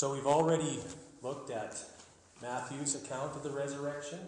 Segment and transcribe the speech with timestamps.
[0.00, 0.78] So we've already
[1.20, 1.76] looked at
[2.40, 4.18] Matthew's account of the resurrection.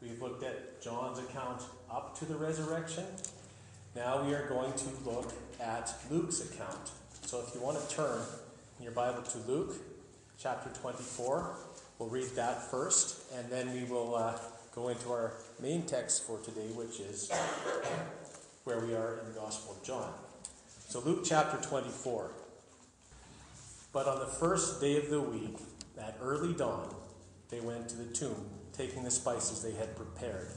[0.00, 3.06] We've looked at John's account up to the resurrection.
[3.96, 6.92] Now we are going to look at Luke's account.
[7.22, 8.20] So if you want to turn
[8.78, 9.74] in your Bible to Luke
[10.38, 11.56] chapter 24,
[11.98, 14.38] we'll read that first, and then we will uh,
[14.72, 17.28] go into our main text for today, which is
[18.62, 20.12] where we are in the Gospel of John.
[20.86, 22.30] So Luke chapter 24.
[23.92, 25.58] But on the first day of the week,
[25.98, 26.94] at early dawn,
[27.50, 30.48] they went to the tomb, taking the spices they had prepared.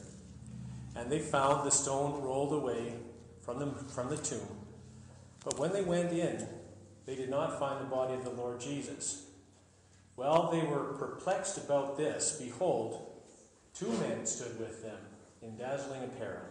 [0.95, 2.93] And they found the stone rolled away
[3.41, 4.47] from the, from the tomb.
[5.43, 6.47] But when they went in,
[7.05, 9.25] they did not find the body of the Lord Jesus.
[10.15, 13.11] While they were perplexed about this, behold,
[13.73, 14.97] two men stood with them
[15.41, 16.45] in dazzling apparel.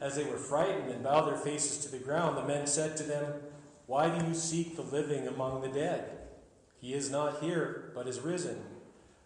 [0.00, 3.04] As they were frightened and bowed their faces to the ground, the men said to
[3.04, 3.34] them,
[3.86, 6.18] Why do you seek the living among the dead?
[6.80, 8.62] He is not here, but is risen.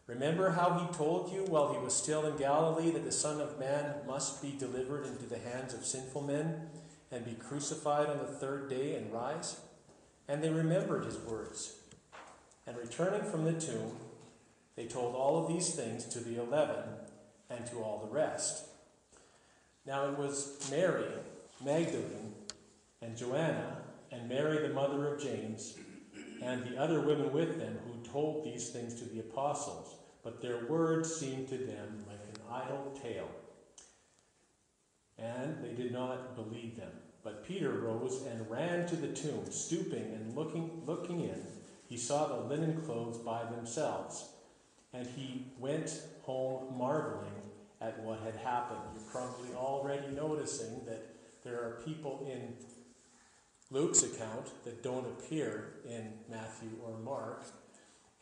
[0.07, 3.59] Remember how he told you while he was still in Galilee that the Son of
[3.59, 6.71] Man must be delivered into the hands of sinful men
[7.11, 9.61] and be crucified on the third day and rise?
[10.27, 11.77] And they remembered his words.
[12.67, 13.97] And returning from the tomb,
[14.77, 16.85] they told all of these things to the eleven
[17.51, 18.65] and to all the rest.
[19.87, 21.09] Now it was Mary,
[21.65, 22.35] Magdalene,
[23.01, 23.78] and Joanna,
[24.11, 25.77] and Mary, the mother of James,
[26.43, 30.67] and the other women with them who told these things to the apostles, but their
[30.67, 33.29] words seemed to them like an idle tale.
[35.19, 36.93] And they did not believe them.
[37.25, 41.43] But Peter rose and ran to the tomb, stooping and looking, looking in.
[41.89, 44.29] He saw the linen clothes by themselves,
[44.93, 47.33] and he went home marveling
[47.81, 48.81] at what had happened.
[48.95, 51.07] You're probably already noticing that
[51.43, 52.55] there are people in
[53.71, 57.45] Luke's account that don't appear in Matthew or Mark,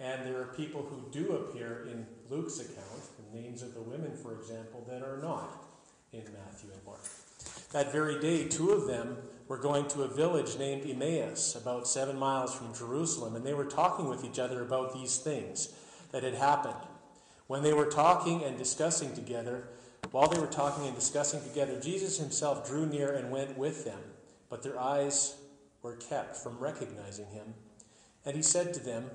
[0.01, 3.03] and there are people who do appear in Luke's account,
[3.33, 5.65] the names of the women, for example, that are not
[6.13, 7.05] in Matthew and Mark.
[7.73, 9.19] That very day, two of them
[9.49, 13.65] were going to a village named Emmaus, about seven miles from Jerusalem, and they were
[13.65, 15.73] talking with each other about these things
[16.11, 16.75] that had happened.
[17.47, 19.69] When they were talking and discussing together,
[20.11, 24.01] while they were talking and discussing together, Jesus himself drew near and went with them,
[24.49, 25.37] but their eyes
[25.83, 27.55] were kept from recognizing him.
[28.25, 29.11] And he said to them,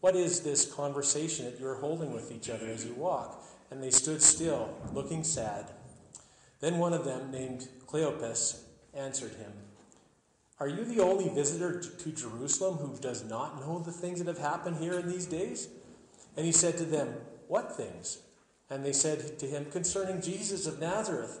[0.00, 3.42] What is this conversation that you are holding with each other as you walk?
[3.70, 5.70] And they stood still, looking sad.
[6.60, 8.60] Then one of them, named Cleopas,
[8.92, 9.52] answered him,
[10.58, 14.38] Are you the only visitor to Jerusalem who does not know the things that have
[14.38, 15.68] happened here in these days?
[16.36, 17.14] And he said to them,
[17.48, 18.18] What things?
[18.68, 21.40] And they said to him, Concerning Jesus of Nazareth,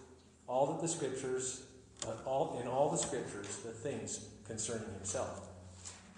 [0.51, 1.63] all that the scriptures,
[2.05, 5.47] uh, all in all the scriptures, the things concerning himself.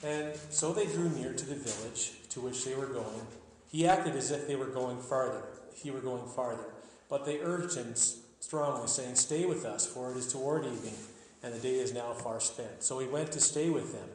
[0.04, 3.28] And so they drew near to the village to which they were going.
[3.72, 5.44] He acted as if they were going farther.
[5.76, 6.66] He were going farther.
[7.10, 7.94] But they urged him
[8.40, 10.96] strongly, saying, Stay with us, for it is toward evening,
[11.44, 12.84] and the day is now far spent.
[12.84, 14.10] So he went to stay with them.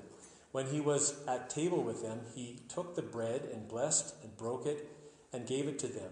[0.50, 4.66] When he was at table with them, he took the bread and blessed and broke
[4.66, 4.88] it
[5.32, 6.10] and gave it to them.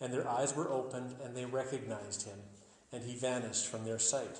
[0.00, 2.38] And their eyes were opened, and they recognized him,
[2.92, 4.38] and he vanished from their sight.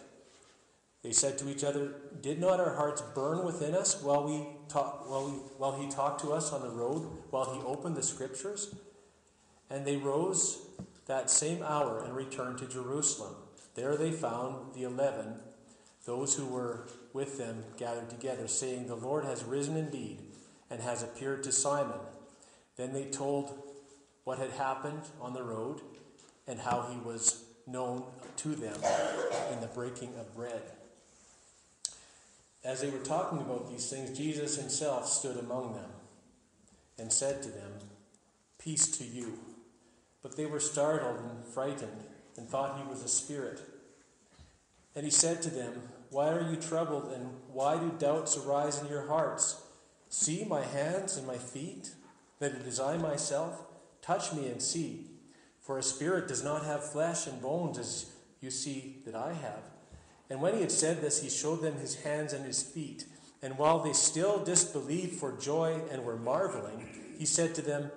[1.02, 5.08] They said to each other, Did not our hearts burn within us while, we talk,
[5.08, 8.75] while, we, while he talked to us on the road, while he opened the scriptures?
[9.70, 10.58] And they rose
[11.06, 13.35] that same hour and returned to Jerusalem.
[13.75, 15.37] There they found the eleven,
[16.05, 20.19] those who were with them gathered together, saying, The Lord has risen indeed
[20.69, 22.00] and has appeared to Simon.
[22.76, 23.58] Then they told
[24.25, 25.81] what had happened on the road
[26.47, 28.05] and how he was known
[28.43, 28.81] to them
[29.53, 30.63] in the breaking of bread.
[32.65, 35.91] As they were talking about these things, Jesus himself stood among them
[36.99, 37.73] and said to them,
[38.59, 39.39] Peace to you.
[40.23, 42.05] But they were startled and frightened
[42.37, 43.61] and thought he was a spirit.
[44.95, 48.89] And he said to them, Why are you troubled, and why do doubts arise in
[48.89, 49.63] your hearts?
[50.09, 51.91] See my hands and my feet,
[52.39, 53.61] that it is I myself.
[54.03, 55.07] Touch me and see.
[55.61, 58.07] For a spirit does not have flesh and bones, as
[58.41, 59.63] you see that I have.
[60.29, 63.05] And when he had said this, he showed them his hands and his feet.
[63.43, 66.89] And while they still disbelieved for joy and were marveling,
[67.19, 67.91] he said to them,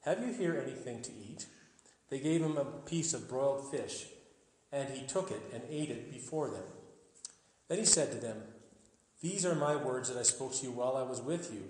[0.00, 1.46] Have you here anything to eat?
[2.08, 4.06] They gave him a piece of broiled fish,
[4.72, 6.64] and he took it and ate it before them.
[7.68, 8.42] Then he said to them,
[9.20, 11.62] These are my words that I spoke to you while I was with you,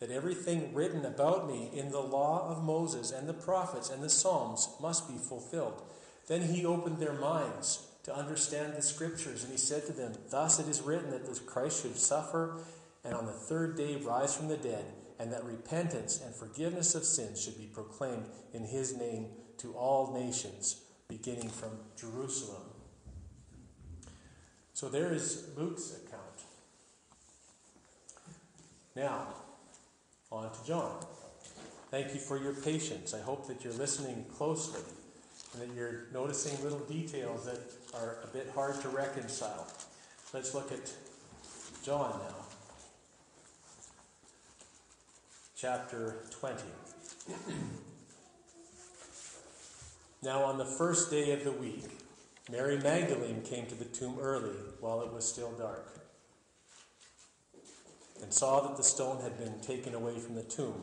[0.00, 4.10] that everything written about me in the law of Moses and the prophets and the
[4.10, 5.82] Psalms must be fulfilled.
[6.26, 9.42] Then he opened their minds to understand the scriptures.
[9.42, 12.60] And he said to them, Thus it is written that this Christ should suffer
[13.04, 14.84] and on the third day rise from the dead,
[15.18, 19.26] and that repentance and forgiveness of sins should be proclaimed in his name
[19.58, 22.62] to all nations, beginning from Jerusalem.
[24.72, 26.22] So there is Luke's account.
[28.96, 29.28] Now,
[30.32, 31.04] on to John.
[31.90, 33.14] Thank you for your patience.
[33.14, 34.80] I hope that you're listening closely
[35.54, 37.60] and that you're noticing little details that
[37.94, 39.66] are a bit hard to reconcile.
[40.32, 40.92] Let's look at
[41.84, 42.34] John now.
[45.56, 46.62] Chapter 20.
[50.22, 51.84] now, on the first day of the week,
[52.50, 56.04] Mary Magdalene came to the tomb early while it was still dark
[58.22, 60.82] and saw that the stone had been taken away from the tomb.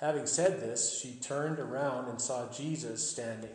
[0.00, 3.50] Having said this, she turned around and saw Jesus standing,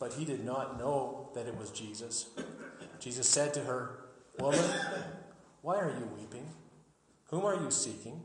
[0.00, 2.30] but he did not know that it was Jesus.
[2.98, 4.00] Jesus said to her,
[4.40, 4.64] Woman,
[5.60, 6.48] why are you weeping?
[7.30, 8.22] Whom are you seeking?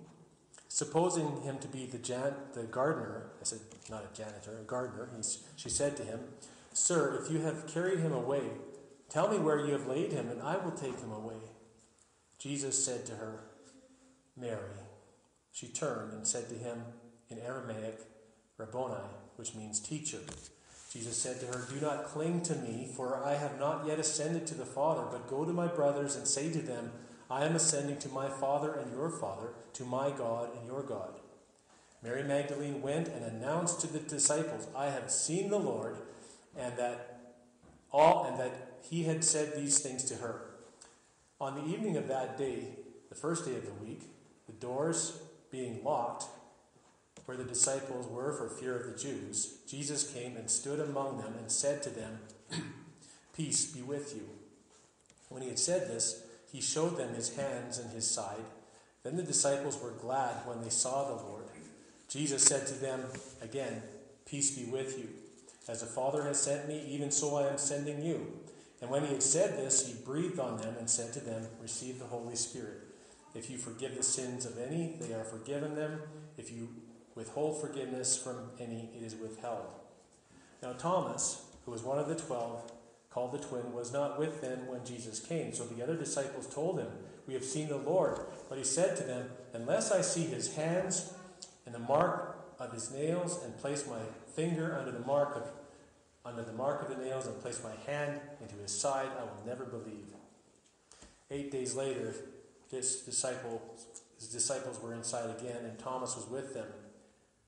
[0.68, 5.07] Supposing him to be the, jan- the gardener, I said, not a janitor, a gardener,
[5.56, 6.19] she said to him,
[6.74, 8.42] Sir, if you have carried him away,
[9.10, 11.51] tell me where you have laid him, and I will take him away.
[12.39, 13.44] Jesus said to her,
[14.36, 14.82] Mary.
[15.51, 16.84] She turned and said to him,
[17.29, 18.00] in Aramaic,
[18.57, 19.03] Rabboni,
[19.36, 20.19] which means teacher.
[20.91, 24.48] Jesus said to her, Do not cling to me, for I have not yet ascended
[24.48, 26.91] to the Father, but go to my brothers and say to them,
[27.29, 31.19] I am ascending to my Father and your Father, to my God and your God.
[32.01, 35.98] Mary Magdalene went and announced to the disciples, I have seen the Lord,
[36.57, 37.34] and that
[37.91, 40.41] all and that he had said these things to her.
[41.39, 42.77] On the evening of that day,
[43.10, 44.03] the first day of the week,
[44.48, 45.19] the doors
[45.51, 46.25] being locked,
[47.27, 51.34] where the disciples were for fear of the Jews, Jesus came and stood among them
[51.38, 52.19] and said to them,
[53.36, 54.24] Peace be with you.
[55.27, 58.46] When he had said this, he showed them his hands and his side.
[59.03, 61.43] Then the disciples were glad when they saw the Lord.
[62.07, 63.03] Jesus said to them
[63.41, 63.81] again,
[64.25, 65.10] Peace be with you.
[65.67, 68.25] As the Father has sent me, even so I am sending you.
[68.81, 72.00] And when he had said this, he breathed on them and said to them, Receive
[72.00, 72.84] the Holy Spirit.
[73.36, 76.00] If you forgive the sins of any, they are forgiven them.
[76.38, 76.69] If you
[77.17, 79.65] withhold forgiveness from any, it is withheld.
[80.62, 82.71] Now, Thomas, who was one of the twelve,
[83.09, 85.51] called the twin, was not with them when Jesus came.
[85.51, 86.88] So the other disciples told him,
[87.27, 88.19] We have seen the Lord.
[88.47, 91.13] But he said to them, Unless I see his hands
[91.65, 94.00] and the mark of his nails, and place my
[94.36, 95.43] finger under the mark of
[96.25, 99.45] under the mark of the nails and place my hand into his side, I will
[99.45, 100.07] never believe.
[101.31, 102.13] Eight days later,
[102.69, 103.62] his disciple,
[104.19, 106.67] his disciples were inside again, and Thomas was with them.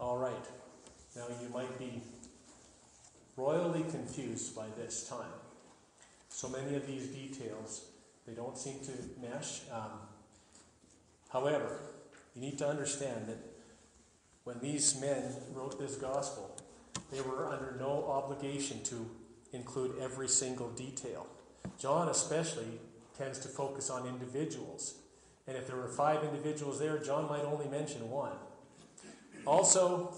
[0.00, 0.46] All right.
[1.16, 2.02] Now you might be
[3.36, 5.32] royally confused by this time.
[6.28, 7.86] So many of these details,
[8.24, 9.62] they don't seem to mesh.
[9.72, 9.90] Um,
[11.30, 11.80] however,
[12.36, 13.38] you need to understand that
[14.44, 16.56] when these men wrote this gospel,
[17.10, 19.10] they were under no obligation to
[19.52, 21.26] include every single detail.
[21.76, 22.78] John, especially,
[23.16, 24.94] tends to focus on individuals.
[25.48, 28.36] And if there were five individuals there, John might only mention one.
[29.46, 30.14] Also,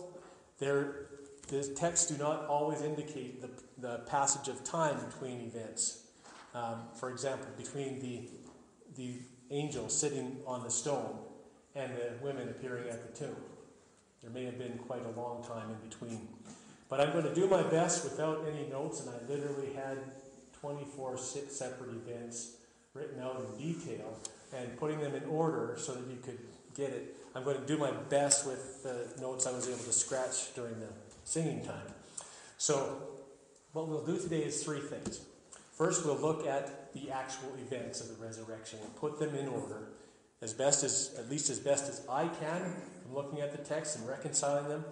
[0.59, 1.07] there,
[1.49, 6.05] the texts do not always indicate the, the passage of time between events.
[6.55, 8.29] Um, for example, between the,
[8.97, 11.19] the angel sitting on the stone
[11.75, 13.37] and the women appearing at the tomb.
[14.23, 16.29] There may have been quite a long time in between.
[16.89, 19.99] But I'm going to do my best without any notes, and I literally had
[20.61, 22.57] 24 separate events
[22.95, 24.19] written out in detail
[24.55, 26.39] and putting them in order so that you could
[26.75, 27.17] get it.
[27.35, 30.81] I'm going to do my best with the notes I was able to scratch during
[30.81, 30.89] the
[31.25, 31.87] singing time.
[32.59, 33.03] So,
[33.73, 35.21] what we'll do today is three things.
[35.73, 39.89] First, we'll look at the actual events of the resurrection and put them in order
[40.43, 43.97] as best as, at least as best as I can, from looking at the text
[43.97, 44.85] and reconciling them.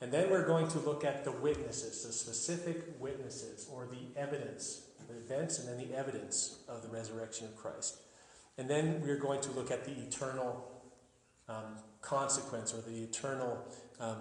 [0.00, 4.82] And then we're going to look at the witnesses, the specific witnesses, or the evidence,
[5.08, 7.98] the events and then the evidence of the resurrection of Christ.
[8.58, 10.73] And then we're going to look at the eternal
[11.48, 13.66] um, consequence or the eternal
[14.00, 14.18] um,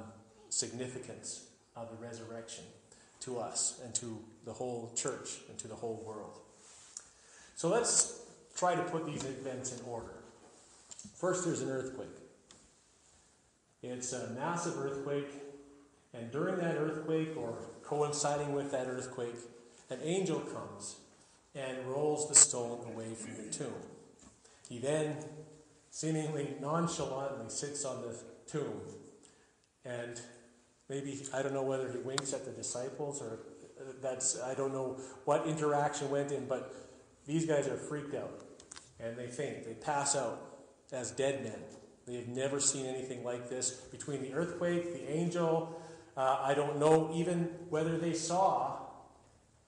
[0.49, 2.63] significance of the resurrection
[3.21, 6.39] to us and to the whole church and to the whole world.
[7.55, 8.21] So let's
[8.55, 10.13] try to put these events in order.
[11.15, 12.07] First, there's an earthquake.
[13.81, 15.29] It's a massive earthquake,
[16.13, 19.35] and during that earthquake, or coinciding with that earthquake,
[19.89, 20.97] an angel comes
[21.53, 23.73] and rolls the stone away from the tomb.
[24.69, 25.17] He then
[25.93, 28.81] seemingly nonchalantly sits on the tomb
[29.85, 30.19] and
[30.89, 33.37] maybe I don't know whether he winks at the disciples or
[34.01, 36.73] that's I don't know what interaction went in, but
[37.27, 38.43] these guys are freaked out
[38.99, 39.65] and they faint.
[39.65, 40.41] They pass out
[40.91, 41.59] as dead men.
[42.07, 45.79] They have never seen anything like this between the earthquake, the angel.
[46.17, 48.79] Uh, I don't know even whether they saw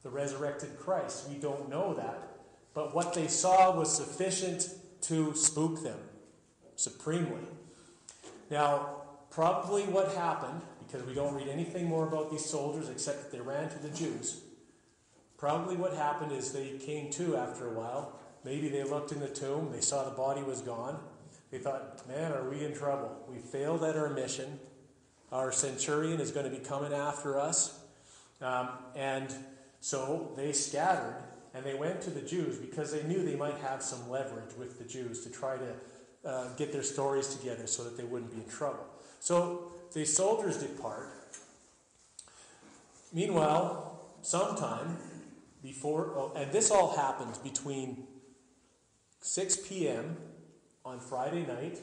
[0.01, 1.29] the resurrected Christ.
[1.29, 2.32] We don't know that.
[2.74, 4.70] But what they saw was sufficient
[5.01, 6.00] to spook them
[6.75, 7.48] supremely.
[8.50, 13.32] Now, probably what happened because we don't read anything more about these soldiers except that
[13.32, 14.41] they ran to the Jews.
[15.38, 18.20] Probably what happened is they came to after a while.
[18.44, 21.00] Maybe they looked in the tomb, they saw the body was gone.
[21.51, 23.25] They thought, man, are we in trouble?
[23.29, 24.60] We failed at our mission.
[25.32, 27.79] Our centurion is going to be coming after us.
[28.41, 29.34] Um, and
[29.82, 31.15] so they scattered
[31.53, 34.77] and they went to the Jews because they knew they might have some leverage with
[34.77, 35.74] the Jews to try to
[36.25, 38.86] uh, get their stories together so that they wouldn't be in trouble.
[39.20, 41.10] So the soldiers depart.
[43.13, 44.98] Meanwhile, sometime
[45.63, 48.08] before, oh, and this all happens between
[49.22, 50.17] 6 p.m.
[50.84, 51.79] on Friday night,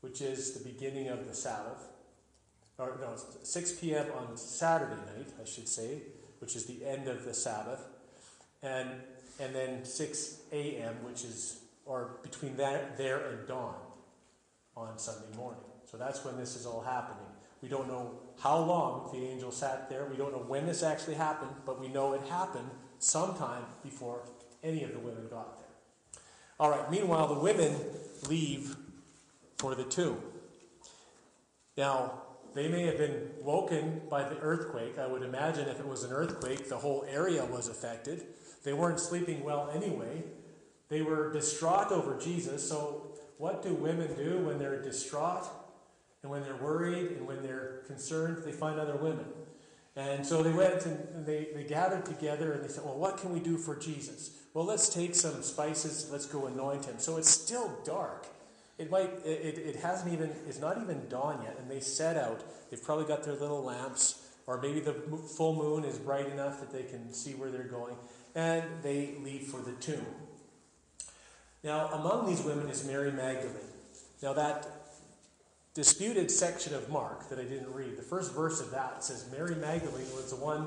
[0.00, 1.88] which is the beginning of the Sabbath,
[2.78, 4.06] or no, 6 p.m.
[4.16, 6.02] on Saturday night, I should say,
[6.40, 7.86] which is the end of the Sabbath,
[8.62, 8.90] and
[9.40, 13.74] and then 6 a.m., which is or between that there and dawn
[14.76, 15.60] on Sunday morning.
[15.90, 17.26] So that's when this is all happening.
[17.62, 20.06] We don't know how long the angel sat there.
[20.10, 24.22] We don't know when this actually happened, but we know it happened sometime before
[24.62, 26.20] any of the women got there.
[26.58, 27.76] All right, meanwhile, the women
[28.28, 28.76] leave
[29.58, 30.20] for the tomb.
[31.76, 32.22] Now,
[32.54, 34.98] they may have been woken by the earthquake.
[34.98, 38.24] I would imagine if it was an earthquake, the whole area was affected.
[38.62, 40.22] They weren't sleeping well anyway.
[40.94, 42.68] They were distraught over Jesus.
[42.68, 43.08] So,
[43.38, 45.44] what do women do when they're distraught?
[46.22, 49.24] And when they're worried and when they're concerned, they find other women.
[49.96, 53.32] And so they went and they, they gathered together and they said, Well, what can
[53.32, 54.38] we do for Jesus?
[54.54, 57.00] Well, let's take some spices, let's go anoint him.
[57.00, 58.28] So it's still dark.
[58.78, 62.44] It might it, it hasn't even it's not even dawn yet, and they set out.
[62.70, 66.70] They've probably got their little lamps or maybe the full moon is bright enough that
[66.70, 67.96] they can see where they're going,
[68.34, 70.04] and they leave for the tomb.
[71.64, 73.56] Now, among these women is Mary Magdalene.
[74.22, 74.68] Now, that
[75.72, 79.54] disputed section of Mark that I didn't read, the first verse of that says Mary
[79.54, 80.66] Magdalene was the one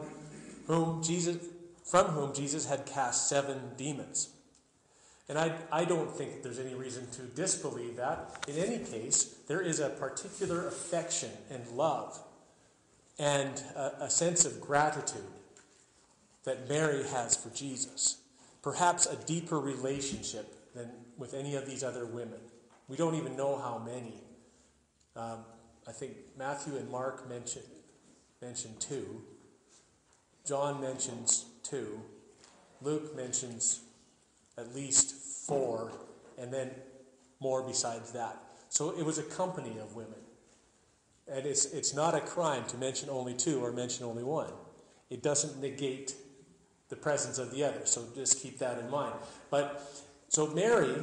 [0.65, 1.37] whom Jesus,
[1.85, 4.29] from whom Jesus had cast seven demons.
[5.29, 8.43] And I, I don't think that there's any reason to disbelieve that.
[8.47, 12.19] In any case, there is a particular affection and love
[13.19, 15.21] and a, a sense of gratitude
[16.43, 18.17] that Mary has for Jesus.
[18.63, 22.39] Perhaps a deeper relationship than with any of these other women.
[22.87, 24.21] We don't even know how many.
[25.15, 25.39] Um,
[25.87, 27.63] I think Matthew and Mark mention,
[28.41, 29.21] mention two.
[30.45, 31.99] John mentions two.
[32.81, 33.81] Luke mentions
[34.57, 35.15] at least
[35.47, 35.91] four,
[36.37, 36.71] and then
[37.39, 38.37] more besides that.
[38.69, 40.19] So it was a company of women.
[41.27, 44.51] And it's, it's not a crime to mention only two or mention only one.
[45.09, 46.15] It doesn't negate
[46.89, 47.85] the presence of the other.
[47.85, 49.13] So just keep that in mind.
[49.49, 49.83] But
[50.29, 50.95] so Mary,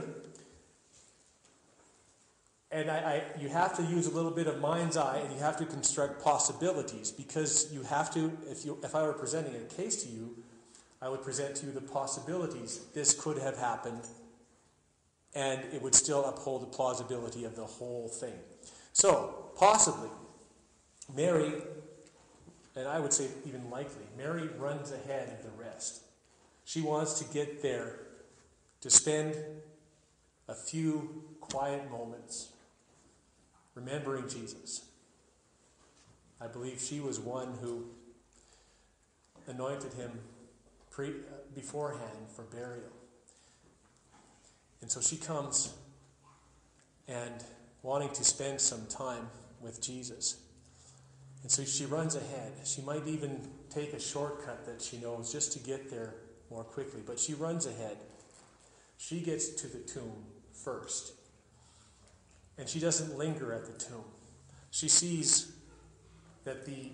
[2.71, 5.38] and I, I, you have to use a little bit of mind's eye and you
[5.38, 9.61] have to construct possibilities because you have to, if, you, if I were presenting a
[9.61, 10.37] case to you,
[11.00, 12.81] I would present to you the possibilities.
[12.95, 14.02] This could have happened
[15.35, 18.35] and it would still uphold the plausibility of the whole thing.
[18.93, 20.11] So, possibly,
[21.14, 21.52] Mary,
[22.76, 26.02] and I would say even likely, Mary runs ahead of the rest.
[26.64, 27.99] She wants to get there
[28.85, 29.35] to spend
[30.47, 32.50] a few quiet moments
[33.75, 34.85] remembering Jesus.
[36.38, 37.87] I believe she was one who
[39.47, 40.11] anointed him
[40.91, 41.14] pre,
[41.55, 42.93] beforehand for burial.
[44.83, 45.73] And so she comes
[47.09, 47.43] and
[47.83, 49.31] wanting to spend some time
[49.62, 50.37] with Jesus.
[51.41, 52.53] And so she runs ahead.
[52.64, 56.17] She might even take a shortcut that she knows just to get there
[56.50, 57.97] more quickly, but she runs ahead.
[58.97, 61.13] She gets to the tomb first.
[62.57, 64.04] And she doesn't linger at the tomb.
[64.71, 65.52] She sees
[66.45, 66.91] that the,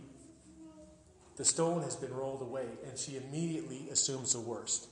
[1.37, 4.89] the stone has been rolled away, and she immediately assumes the worst.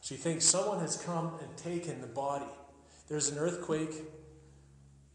[0.00, 2.46] She thinks someone has come and taken the body.
[3.08, 3.94] There's an earthquake.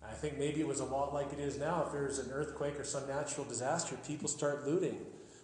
[0.06, 1.84] I think maybe it was a lot like it is now.
[1.86, 4.98] If there's an earthquake or some natural disaster, people start looting.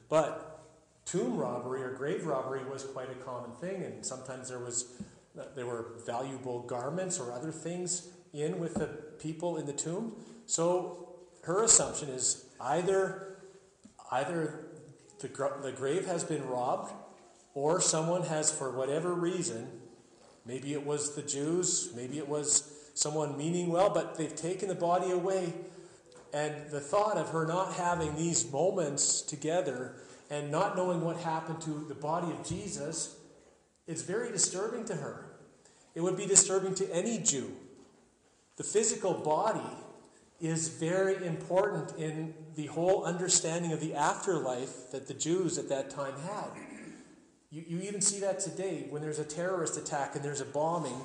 [0.09, 0.65] But
[1.05, 5.01] tomb robbery or grave robbery was quite a common thing, and sometimes there was
[5.55, 8.87] there were valuable garments or other things in with the
[9.19, 10.15] people in the tomb.
[10.45, 13.37] So her assumption is either
[14.11, 14.65] either
[15.19, 15.27] the,
[15.61, 16.91] the grave has been robbed
[17.53, 19.67] or someone has, for whatever reason,
[20.45, 24.75] maybe it was the Jews, maybe it was someone meaning well, but they've taken the
[24.75, 25.53] body away.
[26.33, 29.95] And the thought of her not having these moments together
[30.29, 33.15] and not knowing what happened to the body of Jesus
[33.89, 35.25] is very disturbing to her.
[35.95, 37.51] It would be disturbing to any Jew.
[38.57, 39.67] The physical body
[40.39, 45.89] is very important in the whole understanding of the afterlife that the Jews at that
[45.89, 46.51] time had.
[47.49, 51.01] You, you even see that today when there's a terrorist attack and there's a bombing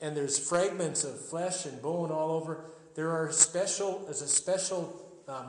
[0.00, 2.64] and there's fragments of flesh and bone all over.
[2.94, 5.48] There are special, as a special um,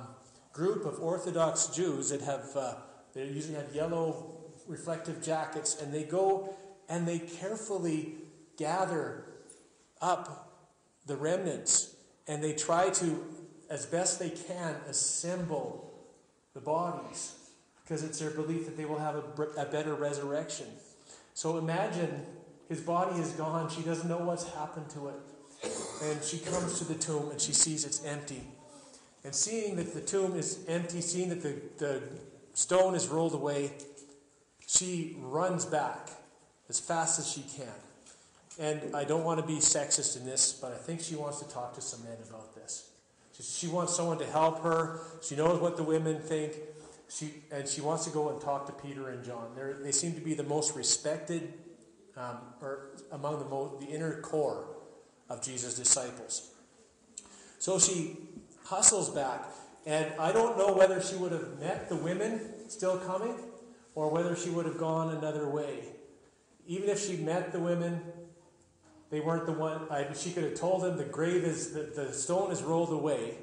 [0.51, 2.73] group of Orthodox Jews that have, uh,
[3.13, 4.38] they usually have yellow
[4.69, 6.55] reflective jackets, and they go
[6.87, 8.13] and they carefully
[8.57, 9.25] gather
[10.01, 10.63] up
[11.05, 11.95] the remnants
[12.27, 13.23] and they try to,
[13.69, 15.91] as best they can, assemble
[16.53, 17.33] the bodies
[17.83, 20.67] because it's their belief that they will have a, a better resurrection.
[21.33, 22.25] So imagine
[22.67, 23.69] his body is gone.
[23.69, 25.15] She doesn't know what's happened to it.
[26.03, 28.43] And she comes to the tomb and she sees it's empty.
[29.23, 32.03] And seeing that the tomb is empty, seeing that the, the
[32.53, 33.71] stone is rolled away,
[34.69, 36.09] she runs back
[36.69, 37.73] as fast as she can.
[38.59, 41.49] And I don't want to be sexist in this, but I think she wants to
[41.49, 42.91] talk to some men about this.
[43.41, 44.99] She wants someone to help her.
[45.23, 46.53] She knows what the women think.
[47.09, 49.47] She, and she wants to go and talk to Peter and John.
[49.55, 51.53] They're, they seem to be the most respected,
[52.15, 54.67] um, or among the, most, the inner core
[55.29, 56.51] of Jesus' disciples.
[57.57, 58.17] So she
[58.65, 59.45] hustles back,
[59.87, 63.35] and I don't know whether she would have met the women still coming
[63.95, 65.83] or whether she would have gone another way.
[66.67, 68.01] Even if she met the women,
[69.09, 69.87] they weren't the one.
[69.89, 73.35] I, she could have told them the grave is the, the stone is rolled away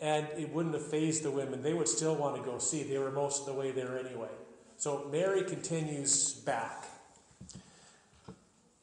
[0.00, 1.62] and it wouldn't have phased the women.
[1.62, 2.82] They would still want to go see.
[2.82, 4.28] They were most of the way there anyway.
[4.76, 6.84] So Mary continues back.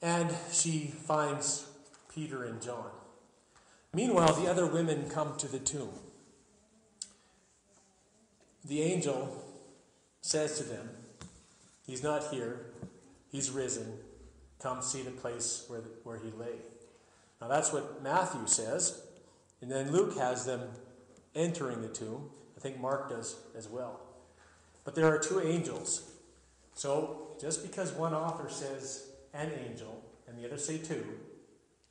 [0.02, 1.68] And she finds
[2.14, 2.90] Peter and John.
[3.94, 5.94] Meanwhile, the other women come to the tomb.
[8.66, 9.43] the angel
[10.24, 10.90] says to them,
[11.86, 12.66] He's not here,
[13.32, 14.00] He's risen.
[14.60, 16.56] Come see the place where, where He lay.
[17.40, 19.04] Now that's what Matthew says.
[19.62, 20.62] And then Luke has them
[21.36, 22.30] entering the tomb.
[22.58, 24.00] I think Mark does as well.
[24.84, 26.10] But there are two angels.
[26.74, 31.06] So just because one author says an angel and the other say two,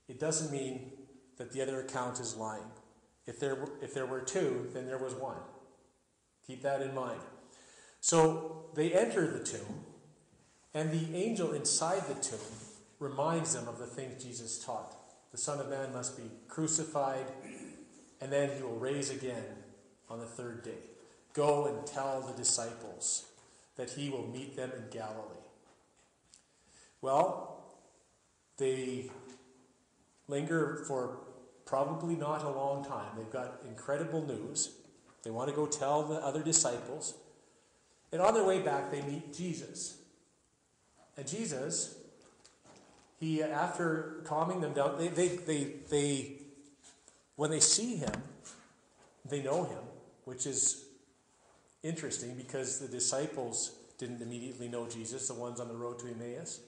[0.08, 0.92] it doesn't mean
[1.36, 2.70] that the other account is lying.
[3.26, 5.38] If there were, if there were two, then there was one.
[6.46, 7.20] Keep that in mind.
[8.02, 9.84] So they enter the tomb,
[10.74, 12.40] and the angel inside the tomb
[12.98, 14.96] reminds them of the things Jesus taught.
[15.30, 17.26] The Son of Man must be crucified,
[18.20, 19.44] and then he will raise again
[20.10, 20.82] on the third day.
[21.32, 23.26] Go and tell the disciples
[23.76, 25.46] that he will meet them in Galilee.
[27.00, 27.64] Well,
[28.58, 29.12] they
[30.26, 31.20] linger for
[31.66, 33.12] probably not a long time.
[33.16, 34.72] They've got incredible news.
[35.22, 37.14] They want to go tell the other disciples.
[38.12, 39.96] And on their way back, they meet Jesus.
[41.16, 41.96] And Jesus,
[43.18, 46.32] he, after calming them down, they, they, they, they
[47.36, 48.12] when they see him,
[49.28, 49.78] they know him,
[50.24, 50.84] which is
[51.82, 56.60] interesting because the disciples didn't immediately know Jesus, the ones on the road to Emmaus,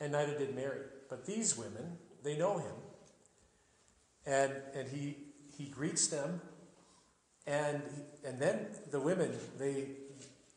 [0.00, 0.80] and neither did Mary.
[1.08, 2.74] But these women, they know him.
[4.26, 5.16] And, and he,
[5.56, 6.40] he greets them,
[7.46, 7.82] and,
[8.24, 9.86] and then the women, they,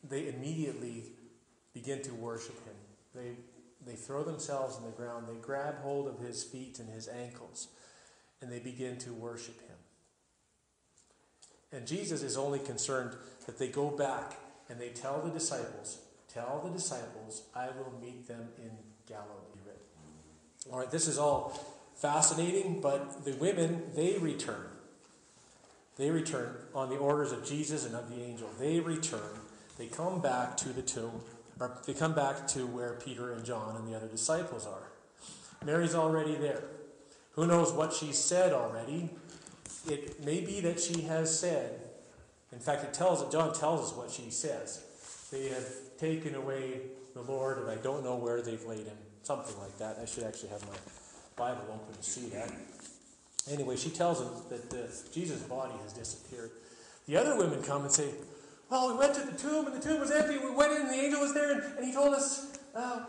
[0.08, 1.04] they immediately
[1.72, 2.74] begin to worship him.
[3.14, 3.32] They,
[3.86, 7.68] they throw themselves on the ground, they grab hold of his feet and his ankles,
[8.40, 9.76] and they begin to worship him.
[11.72, 14.38] And Jesus is only concerned that they go back
[14.68, 15.98] and they tell the disciples,
[16.32, 18.70] Tell the disciples, I will meet them in
[19.06, 19.54] Galilee.
[20.72, 21.58] All right, this is all
[21.94, 24.66] fascinating, but the women, they return.
[25.96, 28.48] They return on the orders of Jesus and of the angel.
[28.58, 29.40] They return.
[29.78, 31.20] They come back to the tomb,
[31.58, 34.90] or they come back to where Peter and John and the other disciples are.
[35.64, 36.62] Mary's already there.
[37.32, 39.10] Who knows what she said already?
[39.88, 41.80] It may be that she has said,
[42.52, 44.84] in fact, it tells John tells us what she says.
[45.32, 45.66] They have
[45.98, 46.82] taken away
[47.14, 48.96] the Lord, and I don't know where they've laid him.
[49.24, 49.98] Something like that.
[50.00, 50.76] I should actually have my
[51.36, 52.52] Bible open to see that.
[53.50, 56.50] Anyway, she tells him that the, Jesus' body has disappeared.
[57.06, 58.10] The other women come and say,
[58.74, 60.36] Well, we went to the tomb, and the tomb was empty.
[60.36, 63.04] We went in, and the angel was there, and, and he told us, uh,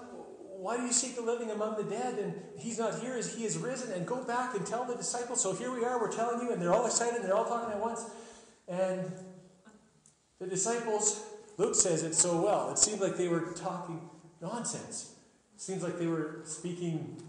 [0.59, 2.19] Why do you seek the living among the dead?
[2.19, 3.91] And he's not here, as he is risen.
[3.91, 5.41] And go back and tell the disciples.
[5.41, 7.73] So here we are, we're telling you, and they're all excited, and they're all talking
[7.73, 8.05] at once.
[8.67, 9.11] And
[10.37, 11.23] the disciples,
[11.57, 12.69] Luke says it so well.
[12.69, 14.07] It seemed like they were talking
[14.43, 15.15] nonsense.
[15.57, 17.23] Seems like they were speaking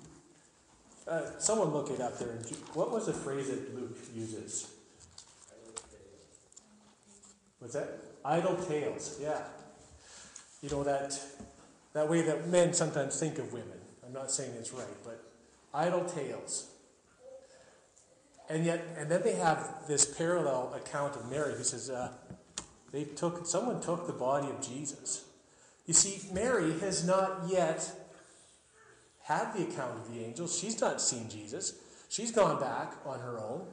[1.08, 2.38] uh, someone look it up there.
[2.74, 4.74] What was the phrase that Luke uses?
[7.60, 8.05] What's that?
[8.26, 9.18] Idle tales.
[9.22, 9.40] Yeah.
[10.60, 11.18] You know that
[11.92, 13.78] that way that men sometimes think of women.
[14.04, 15.22] I'm not saying it's right, but
[15.72, 16.68] idle tales.
[18.48, 22.12] And yet, and then they have this parallel account of Mary who says, uh,
[22.92, 25.24] they took someone took the body of Jesus.
[25.86, 27.92] You see, Mary has not yet
[29.22, 30.58] had the account of the angels.
[30.58, 31.74] She's not seen Jesus.
[32.08, 33.66] She's gone back on her own.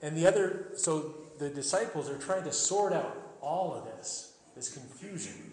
[0.00, 4.72] And the other, so the disciples are trying to sort out all of this, this
[4.72, 5.52] confusion.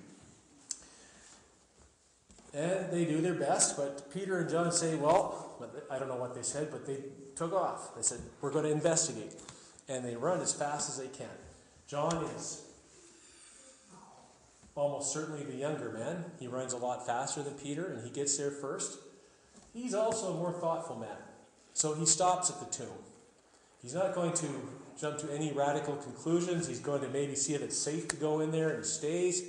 [2.54, 5.58] And they do their best, but Peter and John say, well,
[5.92, 6.98] I don't know what they said, but they
[7.36, 7.96] took off.
[7.96, 9.34] They said, we're going to investigate.
[9.90, 11.28] And they run as fast as they can.
[11.88, 12.62] John is
[14.74, 16.26] almost certainly the younger man.
[16.40, 19.00] He runs a lot faster than Peter, and he gets there first.
[19.74, 21.18] He's also a more thoughtful man.
[21.74, 22.98] So he stops at the tomb.
[23.82, 24.48] He's not going to
[25.00, 26.68] jump to any radical conclusions.
[26.68, 29.44] He's going to maybe see if it's safe to go in there and stays.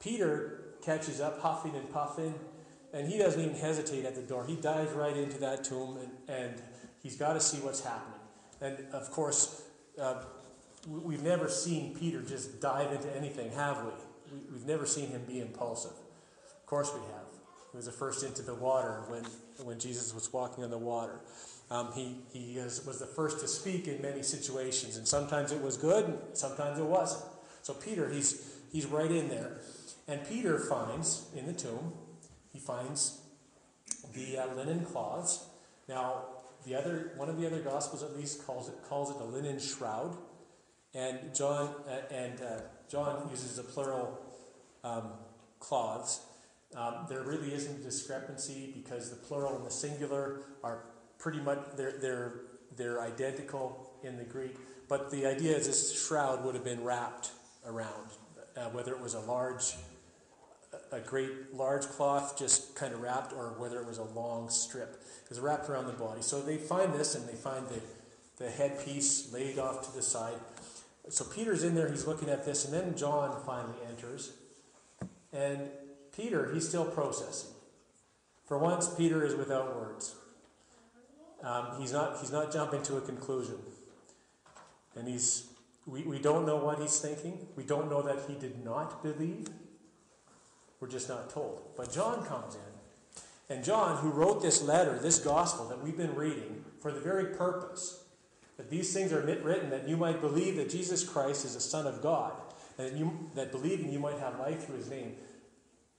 [0.00, 2.34] Peter catches up, huffing and puffing,
[2.92, 4.46] and he doesn't even hesitate at the door.
[4.46, 6.62] He dives right into that tomb and, and
[7.02, 8.20] he's got to see what's happening.
[8.60, 9.62] And of course,
[10.00, 10.22] uh,
[10.88, 13.90] we've never seen Peter just dive into anything, have we?
[14.32, 15.92] we, have never seen him be impulsive.
[15.92, 17.26] Of course we have.
[17.72, 19.24] He was the first into the water when,
[19.64, 21.20] when Jesus was walking on the water.
[21.70, 25.60] Um, he he is, was the first to speak in many situations, and sometimes it
[25.60, 27.24] was good, and sometimes it wasn't.
[27.62, 29.60] So Peter, he's, he's right in there.
[30.06, 31.94] And Peter finds in the tomb,
[32.52, 33.20] he finds
[34.14, 35.46] the uh, linen cloths.
[35.88, 36.26] Now,
[36.64, 39.58] the other one of the other gospels at least calls it calls it a linen
[39.58, 40.16] shroud,
[40.94, 44.16] and John uh, and uh, John uses the plural
[44.84, 45.10] um,
[45.58, 46.20] cloths.
[46.76, 50.84] Um, there really isn't a discrepancy because the plural and the singular are
[51.18, 52.32] pretty much they're they're
[52.76, 54.56] they're identical in the Greek.
[54.88, 57.32] But the idea is this shroud would have been wrapped
[57.66, 58.10] around,
[58.56, 59.74] uh, whether it was a large,
[60.92, 65.02] a great large cloth just kind of wrapped, or whether it was a long strip.
[65.24, 66.22] It was wrapped around the body.
[66.22, 67.80] So they find this and they find the,
[68.44, 70.38] the headpiece laid off to the side.
[71.08, 74.32] So Peter's in there, he's looking at this, and then John finally enters.
[75.32, 75.68] And
[76.16, 77.50] Peter, he's still processing.
[78.44, 80.14] For once, Peter is without words.
[81.42, 83.56] Um, he's, not, he's not jumping to a conclusion.
[84.94, 85.48] And he's,
[85.84, 87.46] we, we don't know what he's thinking.
[87.56, 89.48] We don't know that he did not believe.
[90.80, 91.62] We're just not told.
[91.76, 93.54] But John comes in.
[93.54, 97.36] And John, who wrote this letter, this gospel that we've been reading, for the very
[97.36, 98.02] purpose
[98.56, 101.86] that these things are written that you might believe that Jesus Christ is the Son
[101.86, 102.32] of God,
[102.78, 105.14] and that, you, that believing you might have life through his name.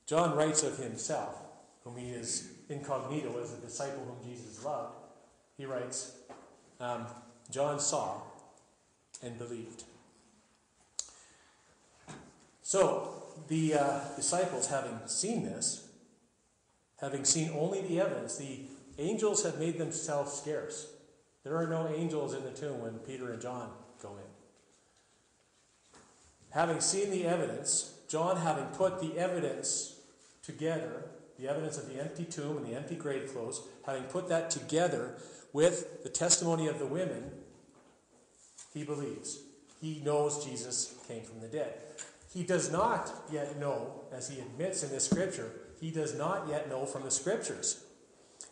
[0.06, 1.36] John writes of himself,
[1.84, 4.97] whom he is incognito as a disciple whom Jesus loved.
[5.58, 6.12] He writes,
[6.80, 7.04] um,
[7.50, 8.20] John saw
[9.22, 9.82] and believed.
[12.62, 15.88] So, the uh, disciples, having seen this,
[17.00, 18.60] having seen only the evidence, the
[18.98, 20.92] angels have made themselves scarce.
[21.42, 25.98] There are no angels in the tomb when Peter and John go in.
[26.50, 29.96] Having seen the evidence, John having put the evidence
[30.42, 31.04] together,
[31.38, 35.16] the evidence of the empty tomb and the empty grave clothes, having put that together
[35.52, 37.30] with the testimony of the women,
[38.74, 39.40] he believes.
[39.80, 41.74] He knows Jesus came from the dead.
[42.32, 46.68] He does not yet know, as he admits in this scripture, he does not yet
[46.68, 47.84] know from the scriptures.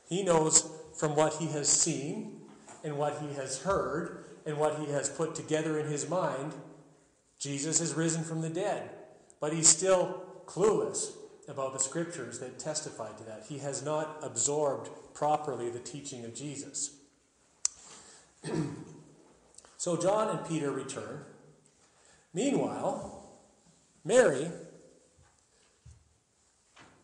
[0.08, 2.40] He knows from what he has seen
[2.84, 6.54] and what he has heard and what he has put together in his mind.
[7.38, 8.90] Jesus has risen from the dead.
[9.40, 11.12] But he's still clueless
[11.48, 13.44] about the scriptures that testify to that.
[13.48, 16.96] He has not absorbed properly the teaching of Jesus.
[19.76, 21.24] so John and Peter return.
[22.34, 23.28] Meanwhile,
[24.04, 24.50] Mary,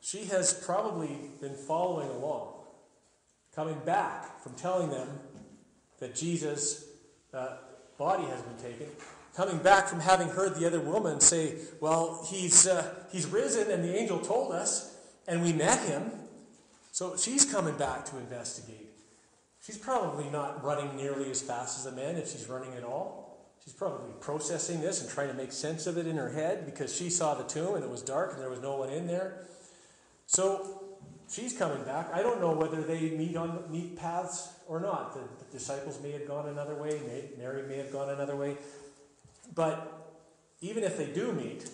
[0.01, 2.53] she has probably been following along,
[3.55, 5.09] coming back from telling them
[6.01, 6.85] that Jesus'
[7.33, 7.57] uh,
[7.97, 8.89] body has been taken,
[9.35, 13.85] coming back from having heard the other woman say, Well, he's, uh, he's risen, and
[13.85, 16.11] the angel told us, and we met him.
[16.91, 18.91] So she's coming back to investigate.
[19.65, 23.23] She's probably not running nearly as fast as the men if she's running at all.
[23.65, 26.95] She's probably processing this and trying to make sense of it in her head because
[26.95, 29.47] she saw the tomb and it was dark and there was no one in there.
[30.27, 30.83] So
[31.31, 32.11] she's coming back.
[32.13, 35.15] I don't know whether they meet on meet paths or not.
[35.15, 37.01] The, the disciples may have gone another way.
[37.39, 38.57] Mary may have gone another way.
[39.55, 40.21] But
[40.61, 41.69] even if they do meet,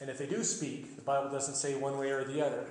[0.00, 2.64] and if they do speak, the Bible doesn't say one way or the other.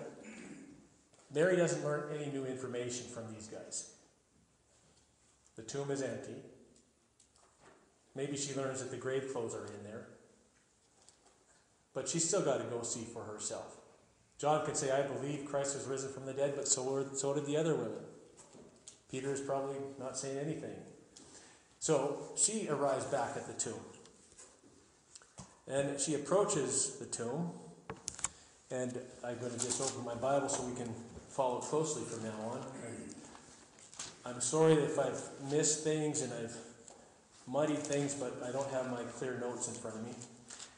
[1.33, 3.91] Mary doesn't learn any new information from these guys.
[5.55, 6.41] The tomb is empty.
[8.15, 10.07] Maybe she learns that the grave clothes are in there.
[11.93, 13.77] But she's still got to go see for herself.
[14.39, 17.33] John can say, I believe Christ was risen from the dead, but so, were, so
[17.33, 18.03] did the other women.
[19.11, 20.75] Peter is probably not saying anything.
[21.79, 23.79] So she arrives back at the tomb.
[25.69, 27.51] And she approaches the tomb.
[28.71, 30.93] And I'm going to just open my Bible so we can
[31.29, 32.65] follow closely from now on.
[34.25, 36.55] I'm sorry if I've missed things and I've
[37.47, 40.13] muddied things, but I don't have my clear notes in front of me.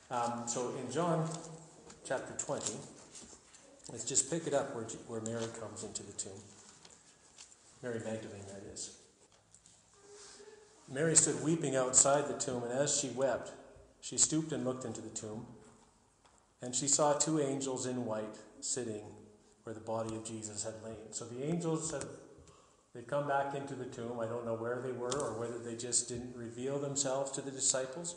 [0.10, 1.30] Um, so in John
[2.06, 2.74] chapter 20,
[3.92, 6.40] let's just pick it up where, where Mary comes into the tomb.
[7.84, 8.92] Mary Magdalene, that is.
[10.90, 13.52] Mary stood weeping outside the tomb, and as she wept,
[14.02, 15.46] she stooped and looked into the tomb,
[16.62, 19.04] and she saw two angels in white sitting
[19.64, 21.12] where the body of Jesus had lain.
[21.12, 22.06] So the angels have
[22.94, 24.20] they've come back into the tomb.
[24.20, 27.52] I don't know where they were or whether they just didn't reveal themselves to the
[27.52, 28.16] disciples,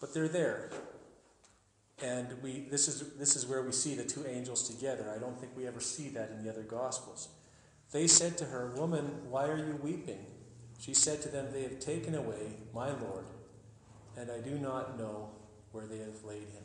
[0.00, 0.70] but they're there.
[2.02, 5.12] And we this is this is where we see the two angels together.
[5.14, 7.28] I don't think we ever see that in the other gospels.
[7.92, 10.26] They said to her, "Woman, why are you weeping?"
[10.78, 13.24] She said to them, They have taken away my Lord
[14.16, 15.30] and I do not know
[15.72, 16.62] where they have laid him.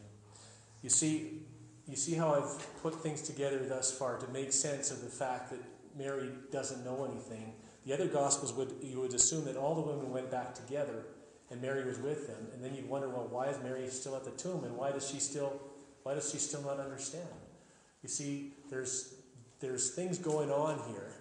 [0.82, 1.42] You see,
[1.88, 5.50] you see how I've put things together thus far to make sense of the fact
[5.52, 5.60] that
[5.98, 7.54] Mary doesn't know anything.
[7.86, 11.06] The other gospels would you would assume that all the women went back together
[11.52, 14.24] and Mary was with them, and then you'd wonder, well, why is Mary still at
[14.24, 15.60] the tomb, and why does she still
[16.04, 17.28] why does she still not understand?
[18.04, 19.16] You see, there's
[19.60, 21.14] there's things going on here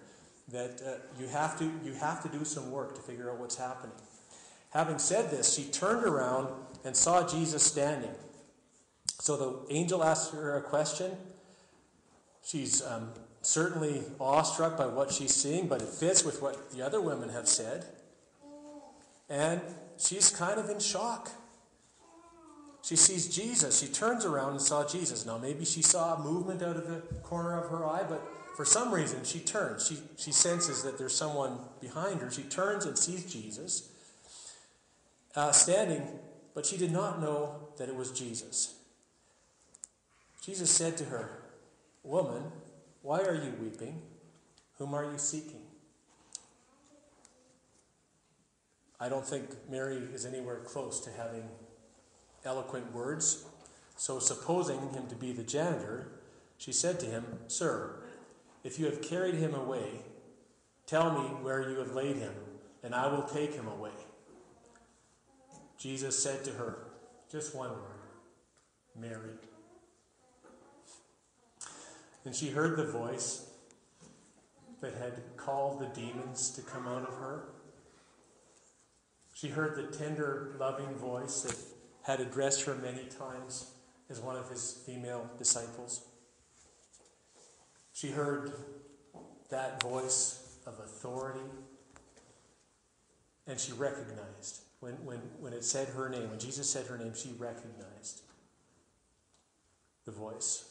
[0.49, 3.57] that uh, you have to you have to do some work to figure out what's
[3.57, 3.95] happening.
[4.71, 6.47] Having said this, she turned around
[6.85, 8.11] and saw Jesus standing.
[9.19, 11.11] So the angel asked her a question.
[12.43, 13.09] She's um,
[13.41, 17.47] certainly awestruck by what she's seeing, but it fits with what the other women have
[17.47, 17.85] said.
[19.29, 19.61] And
[19.97, 21.31] she's kind of in shock.
[22.83, 23.79] she sees Jesus.
[23.79, 25.25] She turns around and saw Jesus.
[25.25, 28.21] Now, maybe she saw a movement out of the corner of her eye, but
[28.55, 29.87] for some reason she turns.
[29.87, 32.31] She, she senses that there's someone behind her.
[32.31, 33.88] She turns and sees Jesus
[35.35, 36.07] uh, standing,
[36.53, 38.75] but she did not know that it was Jesus.
[40.41, 41.43] Jesus said to her,
[42.03, 42.43] Woman,
[43.01, 44.01] why are you weeping?
[44.77, 45.61] Whom are you seeking?
[48.99, 51.43] I don't think Mary is anywhere close to having
[52.43, 53.45] eloquent words.
[53.95, 56.07] So, supposing him to be the janitor,
[56.57, 57.99] she said to him, Sir,
[58.63, 60.01] if you have carried him away,
[60.85, 62.33] tell me where you have laid him,
[62.83, 63.91] and I will take him away.
[65.79, 66.79] Jesus said to her,
[67.31, 68.01] just one word,
[68.99, 69.31] Mary.
[72.25, 73.49] And she heard the voice
[74.81, 77.45] that had called the demons to come out of her.
[79.33, 81.55] She heard the tender, loving voice that
[82.03, 83.71] had addressed her many times
[84.09, 86.03] as one of his female disciples.
[87.93, 88.51] She heard
[89.49, 91.45] that voice of authority,
[93.47, 97.13] and she recognized when, when, when it said her name, when Jesus said her name,
[97.13, 98.21] she recognized
[100.05, 100.65] the voice.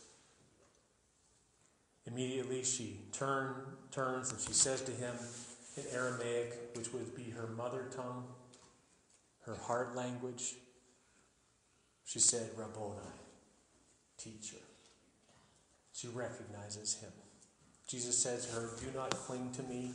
[2.07, 3.55] Immediately she turn,
[3.91, 5.15] turns and she says to him
[5.77, 8.25] in Aramaic, which would be her mother tongue,
[9.45, 10.55] her heart language,
[12.05, 12.97] she said, Rabboni,
[14.17, 14.57] teacher.
[15.93, 17.11] She recognizes him.
[17.87, 19.93] Jesus says to her, Do not cling to me,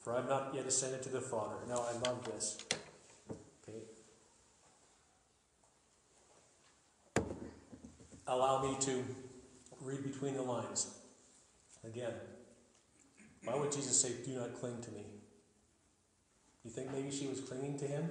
[0.00, 1.56] for I have not yet ascended to the Father.
[1.68, 2.58] Now, I love this.
[3.68, 3.78] Okay.
[8.28, 9.04] Allow me to
[9.80, 10.94] read between the lines.
[11.82, 12.12] Again,
[13.44, 15.06] why would Jesus say, Do not cling to me?
[16.62, 18.10] Do you think maybe she was clinging to him?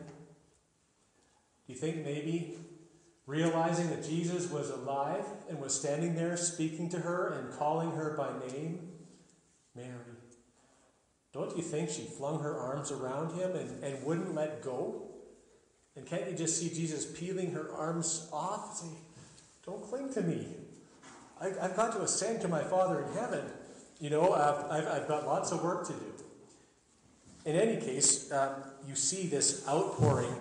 [1.67, 2.57] Do you think maybe
[3.27, 8.15] realizing that Jesus was alive and was standing there speaking to her and calling her
[8.17, 8.89] by name,
[9.75, 9.91] Mary?
[11.33, 15.11] Don't you think she flung her arms around him and, and wouldn't let go?
[15.95, 18.87] And can't you just see Jesus peeling her arms off say,
[19.67, 20.47] Don't cling to me.
[21.41, 23.45] I, have got to ascend to my Father in heaven.
[23.99, 26.13] You know, I've, I've, I've got lots of work to do.
[27.45, 28.55] In any case, uh,
[28.87, 30.35] you see this outpouring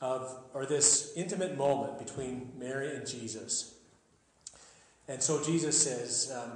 [0.00, 3.74] of, or this intimate moment between Mary and Jesus.
[5.08, 6.52] And so Jesus says, um,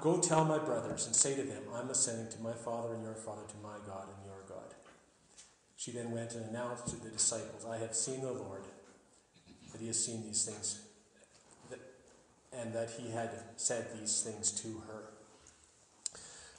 [0.00, 3.14] Go tell my brothers and say to them, I'm ascending to my Father and your
[3.14, 4.74] Father, to my God and your God.
[5.76, 8.62] She then went and announced to the disciples, I have seen the Lord,
[9.72, 10.87] that he has seen these things,
[12.52, 15.04] and that he had said these things to her.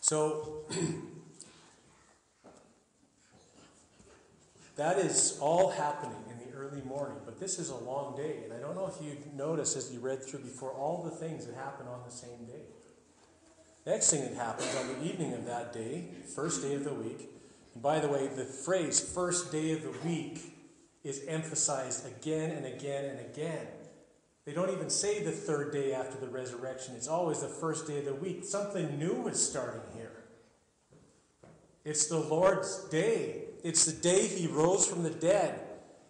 [0.01, 0.63] So,
[4.75, 8.43] that is all happening in the early morning, but this is a long day.
[8.43, 11.45] And I don't know if you noticed as you read through before all the things
[11.45, 12.63] that happen on the same day.
[13.85, 17.29] Next thing that happens on the evening of that day, first day of the week,
[17.73, 20.41] and by the way, the phrase first day of the week
[21.03, 23.67] is emphasized again and again and again.
[24.49, 26.95] They don't even say the third day after the resurrection.
[26.95, 28.43] It's always the first day of the week.
[28.43, 30.23] Something new is starting here.
[31.85, 33.43] It's the Lord's day.
[33.63, 35.59] It's the day he rose from the dead.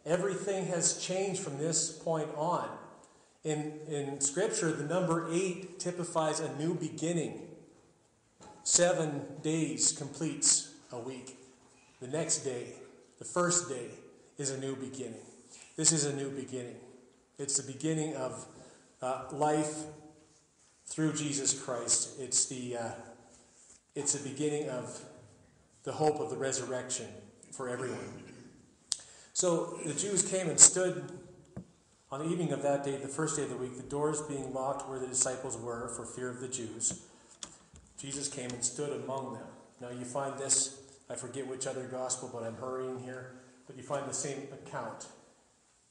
[0.06, 2.70] Everything has changed from this point on.
[3.44, 7.42] In, in Scripture, the number eight typifies a new beginning.
[8.64, 11.38] Seven days completes a week.
[12.00, 12.68] The next day,
[13.18, 13.88] the first day,
[14.38, 15.26] is a new beginning.
[15.76, 16.78] This is a new beginning.
[17.40, 18.46] It's the beginning of
[19.02, 19.86] uh, life
[20.86, 22.20] through Jesus Christ.
[22.20, 22.92] It's the, uh,
[23.96, 25.02] it's the beginning of
[25.84, 27.08] the hope of the resurrection
[27.54, 28.24] for everyone.
[29.32, 31.14] So the Jews came and stood
[32.12, 34.54] on the evening of that day, the first day of the week, the doors being
[34.54, 37.06] locked where the disciples were for fear of the Jews.
[37.98, 39.48] Jesus came and stood among them.
[39.80, 43.36] Now you find this, I forget which other gospel, but I'm hurrying here,
[43.66, 45.08] but you find the same account.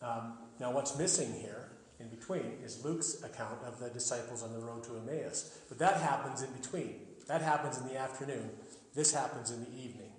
[0.01, 1.71] Um, now, what's missing here
[2.01, 5.59] in between is Luke's account of the disciples on the road to Emmaus.
[5.69, 6.95] But that happens in between.
[7.27, 8.51] That happens in the afternoon.
[8.95, 10.13] This happens in the evening.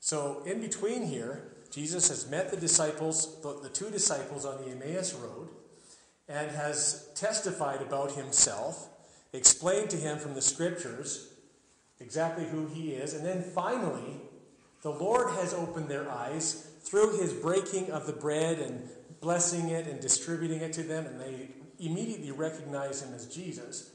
[0.00, 5.14] So, in between here, Jesus has met the disciples, the two disciples on the Emmaus
[5.14, 5.48] road,
[6.28, 8.88] and has testified about himself,
[9.32, 11.32] explained to him from the scriptures
[12.00, 14.20] exactly who he is, and then finally,
[14.82, 18.88] the Lord has opened their eyes through his breaking of the bread and
[19.20, 23.90] blessing it and distributing it to them, and they immediately recognize him as Jesus.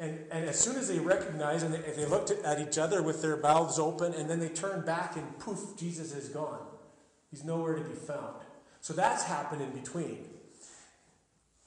[0.00, 3.20] And, and as soon as they recognize and they, they looked at each other with
[3.20, 6.60] their mouths open, and then they turn back and poof, Jesus is gone.
[7.30, 8.36] He's nowhere to be found.
[8.80, 10.24] So that's happened in between.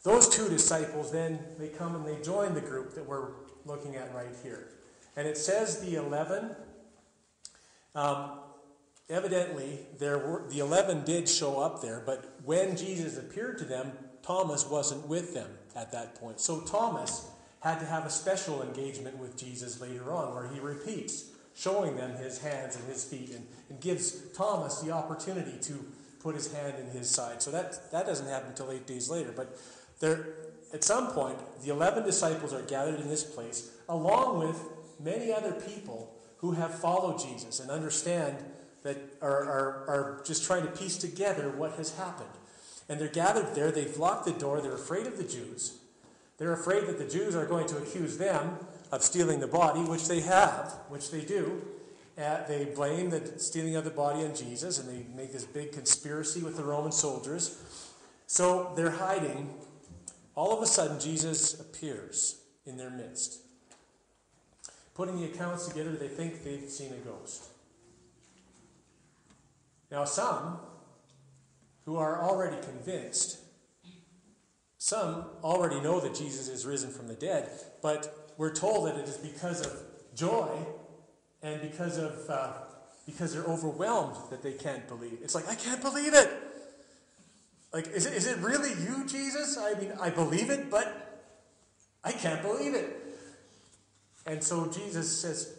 [0.04, 3.28] Those two disciples then they come and they join the group that we're
[3.66, 4.70] looking at right here.
[5.16, 6.56] And it says the 11.
[7.94, 8.40] Um,
[9.12, 13.92] evidently, there were, the 11 did show up there, but when Jesus appeared to them,
[14.24, 16.40] Thomas wasn't with them at that point.
[16.40, 17.30] So Thomas
[17.62, 22.16] had to have a special engagement with Jesus later on where he repeats, showing them
[22.16, 25.86] his hands and his feet, and, and gives Thomas the opportunity to
[26.20, 27.42] put his hand in his side.
[27.42, 29.34] So that, that doesn't happen until eight days later.
[29.36, 29.58] But
[30.00, 30.28] there,
[30.74, 34.64] at some point, the 11 disciples are gathered in this place, along with
[35.00, 38.38] many other people who have followed Jesus and understand
[38.84, 42.30] that are, are, are just trying to piece together what has happened.
[42.90, 45.78] And they're gathered there, they've locked the door, they're afraid of the Jews.
[46.38, 48.58] They're afraid that the Jews are going to accuse them
[48.92, 51.62] of stealing the body, which they have, which they do.
[52.18, 55.72] Uh, they blame the stealing of the body on Jesus, and they make this big
[55.72, 57.62] conspiracy with the Roman soldiers.
[58.28, 59.54] So they're hiding.
[60.36, 63.42] All of a sudden, Jesus appears in their midst.
[64.96, 67.51] Putting the accounts together, they think they've seen a ghost.
[69.92, 70.60] Now, some
[71.86, 73.40] who are already convinced,
[74.78, 77.50] some already know that Jesus is risen from the dead,
[77.82, 79.78] but we're told that it is because of
[80.16, 80.50] joy
[81.44, 82.54] and because of uh,
[83.06, 85.20] because they're overwhelmed that they can't believe.
[85.22, 86.30] It's like I can't believe it.
[87.74, 89.58] Like, is it, is it really you, Jesus?
[89.58, 91.22] I mean, I believe it, but
[92.04, 92.98] I can't believe it.
[94.26, 95.54] And so Jesus says,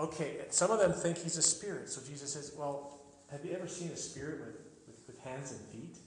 [0.00, 1.88] okay, some of them think he's a spirit.
[1.90, 2.97] So Jesus says, well,
[3.30, 4.56] have you ever seen a spirit with,
[4.86, 5.98] with, with hands and feet?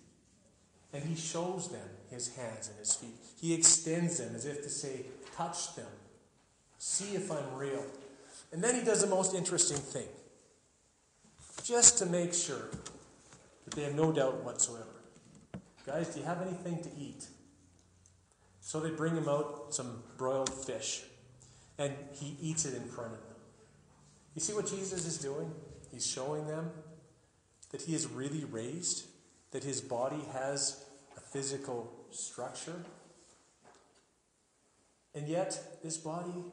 [0.94, 3.16] And he shows them his hands and his feet.
[3.40, 5.06] He extends them as if to say,
[5.36, 5.88] touch them.
[6.78, 7.84] See if I'm real.
[8.52, 10.08] And then he does the most interesting thing.
[11.64, 12.70] Just to make sure
[13.66, 14.86] that they have no doubt whatsoever.
[15.86, 17.28] Guys, do you have anything to eat?
[18.60, 21.04] So they bring him out some broiled fish
[21.78, 23.38] and he eats it in front of them.
[24.36, 25.52] You see what Jesus is doing?
[25.92, 26.72] He's showing them
[27.72, 29.06] that he is really raised,
[29.52, 30.84] that his body has
[31.18, 32.84] a physical structure.
[35.14, 36.46] And yet, this body,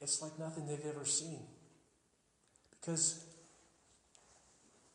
[0.00, 1.40] it's like nothing they've ever seen.
[2.70, 3.24] Because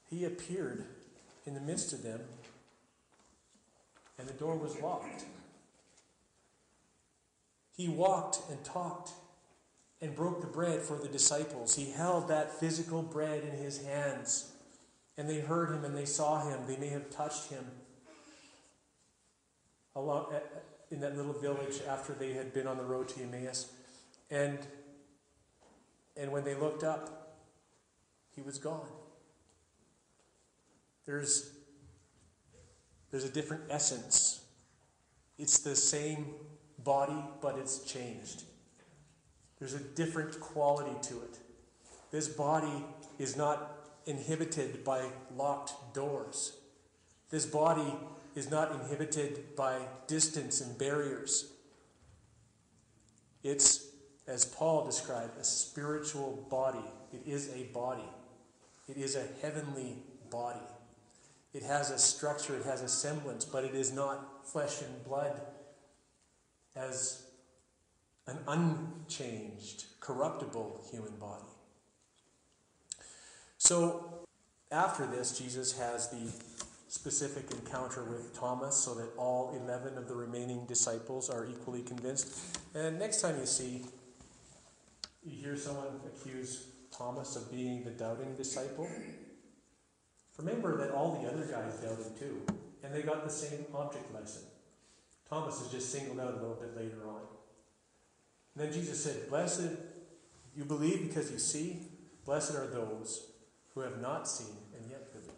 [0.09, 0.85] he appeared
[1.45, 2.21] in the midst of them,
[4.17, 5.25] and the door was locked.
[7.75, 9.11] He walked and talked
[10.01, 11.75] and broke the bread for the disciples.
[11.75, 14.51] He held that physical bread in his hands.
[15.19, 16.61] And they heard him and they saw him.
[16.65, 17.65] They may have touched him
[19.93, 20.33] along,
[20.91, 23.69] in that little village after they had been on the road to Emmaus.
[24.31, 24.59] And,
[26.15, 27.35] and when they looked up,
[28.33, 28.87] he was gone.
[31.05, 31.51] There's,
[33.11, 34.45] there's a different essence.
[35.37, 36.27] It's the same
[36.85, 38.43] body, but it's changed.
[39.59, 41.39] There's a different quality to it.
[42.09, 42.85] This body
[43.17, 46.57] is not inhibited by locked doors.
[47.29, 47.93] This body
[48.35, 51.51] is not inhibited by distance and barriers.
[53.43, 53.87] It's,
[54.27, 56.85] as Paul described, a spiritual body.
[57.13, 58.09] It is a body,
[58.87, 59.97] it is a heavenly
[60.29, 60.59] body.
[61.51, 65.41] It has a structure, it has a semblance, but it is not flesh and blood
[66.75, 67.23] as
[68.27, 71.48] an unchanged, corruptible human body.
[73.69, 74.25] So,
[74.71, 76.31] after this, Jesus has the
[76.87, 82.57] specific encounter with Thomas so that all 11 of the remaining disciples are equally convinced.
[82.73, 83.83] And next time you see,
[85.23, 88.89] you hear someone accuse Thomas of being the doubting disciple,
[90.39, 92.41] remember that all the other guys doubted too,
[92.83, 94.47] and they got the same object lesson.
[95.29, 97.21] Thomas is just singled out a little bit later on.
[98.55, 99.69] And then Jesus said, Blessed,
[100.55, 101.83] you believe because you see,
[102.25, 103.28] blessed are those
[103.79, 105.31] who have not seen and yet believe.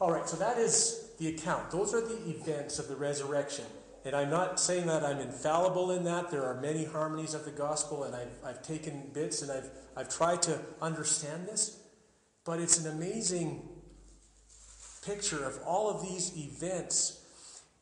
[0.00, 1.70] All right, so that is the account.
[1.70, 3.64] Those are the events of the resurrection.
[4.04, 6.30] And I'm not saying that I'm infallible in that.
[6.30, 10.08] There are many harmonies of the gospel, and I've, I've taken bits and I've, I've
[10.08, 11.80] tried to understand this.
[12.44, 13.68] But it's an amazing
[15.04, 17.22] picture of all of these events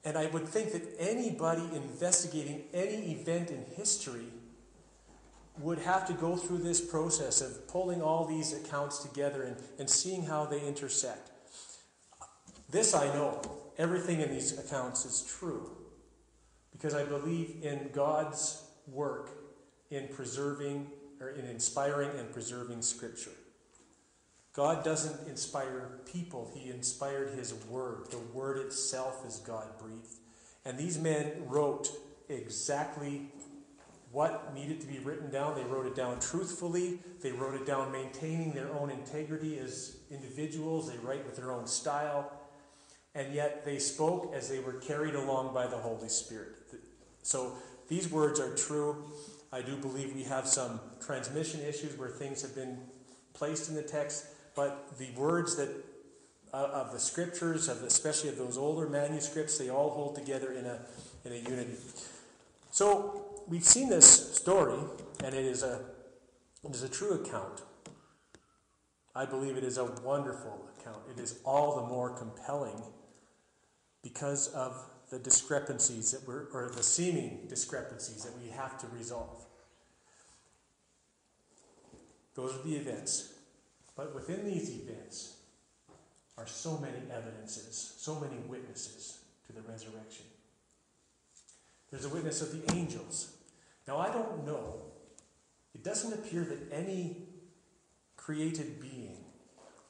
[0.05, 4.29] and I would think that anybody investigating any event in history
[5.63, 9.89] would have to go through this process of pulling all these accounts together and, and
[9.89, 11.31] seeing how they intersect.
[12.71, 13.41] This I know.
[13.79, 15.71] Everything in these accounts is true.
[16.73, 19.31] Because I believe in God's work
[19.91, 20.87] in preserving
[21.21, 23.33] or in inspiring and preserving Scripture.
[24.53, 28.11] God doesn't inspire people, He inspired His Word.
[28.11, 30.19] The Word itself is God breathed.
[30.65, 31.91] And these men wrote
[32.29, 33.29] exactly
[34.13, 35.55] what needed to be written down.
[35.55, 36.99] They wrote it down truthfully.
[37.21, 40.91] They wrote it down maintaining their own integrity as individuals.
[40.91, 42.33] They write with their own style.
[43.15, 46.57] And yet they spoke as they were carried along by the Holy Spirit.
[47.23, 47.55] So
[47.89, 49.05] these words are true.
[49.53, 52.79] I do believe we have some transmission issues where things have been
[53.35, 55.71] placed in the text, but the words that
[56.53, 60.53] uh, of the scriptures, of the, especially of those older manuscripts, they all hold together
[60.53, 60.81] in a
[61.25, 61.77] in a unity.
[62.71, 64.79] So we've seen this story,
[65.25, 65.81] and it is a
[66.65, 67.63] it is a true account.
[69.15, 71.03] I believe it is a wonderful account.
[71.11, 72.83] It is all the more compelling
[74.03, 74.77] because of
[75.11, 79.45] the discrepancies that we're, or the seeming discrepancies that we have to resolve.
[82.35, 83.35] Those are the events.
[83.97, 85.37] But within these events
[86.39, 90.27] are so many evidences, so many witnesses to the resurrection.
[91.91, 93.33] There's a witness of the angels.
[93.87, 94.83] Now, I don't know,
[95.75, 97.17] it doesn't appear that any
[98.17, 99.17] created being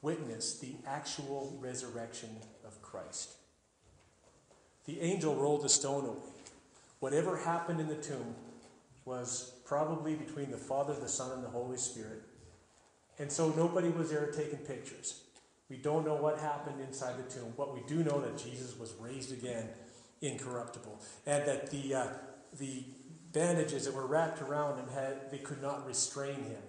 [0.03, 2.31] witnessed the actual resurrection
[2.67, 3.35] of Christ.
[4.87, 6.17] The angel rolled the stone away.
[7.01, 8.35] Whatever happened in the tomb
[9.05, 12.23] was probably between the Father, the Son, and the Holy Spirit.
[13.19, 15.23] And so nobody was there taking pictures.
[15.69, 18.95] We don't know what happened inside the tomb, but we do know that Jesus was
[19.01, 19.69] raised again
[20.21, 22.07] incorruptible, and that the uh,
[22.59, 22.85] the
[23.33, 26.63] bandages that were wrapped around him had they could not restrain him.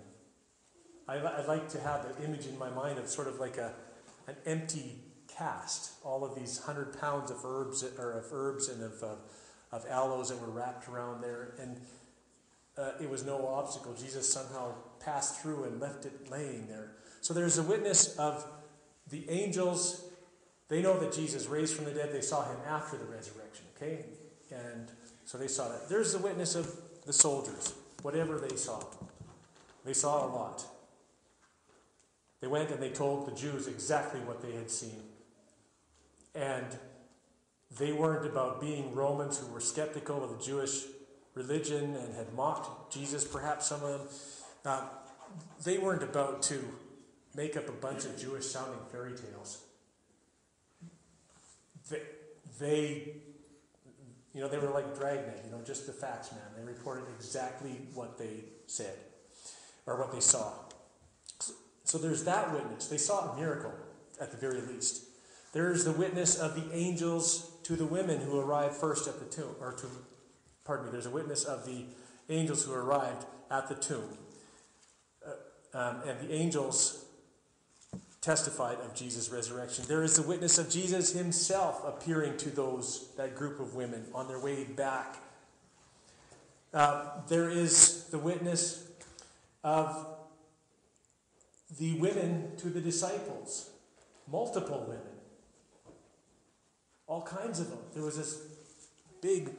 [1.07, 3.73] I, I like to have the image in my mind of sort of like a
[4.27, 5.93] an empty cast.
[6.03, 9.15] All of these hundred pounds of herbs or of herbs and of uh,
[9.71, 11.79] of aloes that were wrapped around there, and
[12.77, 13.93] uh, it was no obstacle.
[13.93, 16.93] Jesus somehow passed through and left it laying there.
[17.21, 18.45] So there's a witness of
[19.09, 20.10] the angels
[20.71, 22.13] they know that Jesus raised from the dead.
[22.13, 24.05] They saw him after the resurrection, okay?
[24.51, 24.87] And
[25.25, 25.89] so they saw that.
[25.89, 26.73] There's the witness of
[27.05, 28.81] the soldiers, whatever they saw.
[29.83, 30.63] They saw a lot.
[32.39, 35.03] They went and they told the Jews exactly what they had seen.
[36.35, 36.67] And
[37.77, 40.83] they weren't about being Romans who were skeptical of the Jewish
[41.33, 44.07] religion and had mocked Jesus, perhaps some of them.
[44.63, 44.87] Uh,
[45.65, 46.63] they weren't about to
[47.35, 49.63] make up a bunch of Jewish sounding fairy tales
[51.91, 52.01] they,
[52.59, 53.13] they,
[54.33, 56.41] you know, they were like Dragnet, you know, just the facts, man.
[56.57, 58.95] They reported exactly what they said
[59.85, 60.53] or what they saw.
[61.83, 62.87] So there's that witness.
[62.87, 63.73] They saw a miracle
[64.19, 65.03] at the very least.
[65.53, 69.55] There's the witness of the angels to the women who arrived first at the tomb,
[69.59, 69.87] or to,
[70.63, 71.85] pardon me, there's a witness of the
[72.29, 74.17] angels who arrived at the tomb.
[75.25, 77.00] Uh, um, and the angels
[78.21, 79.83] testified of Jesus' resurrection.
[79.87, 84.27] There is the witness of Jesus himself appearing to those, that group of women on
[84.27, 85.17] their way back.
[86.71, 88.87] Uh, there is the witness
[89.63, 90.07] of
[91.79, 93.71] the women to the disciples,
[94.31, 95.01] multiple women,
[97.07, 97.79] all kinds of them.
[97.93, 98.39] There was this
[99.21, 99.49] big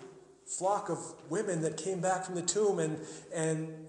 [0.46, 0.98] flock of
[1.28, 2.98] women that came back from the tomb and,
[3.34, 3.88] and,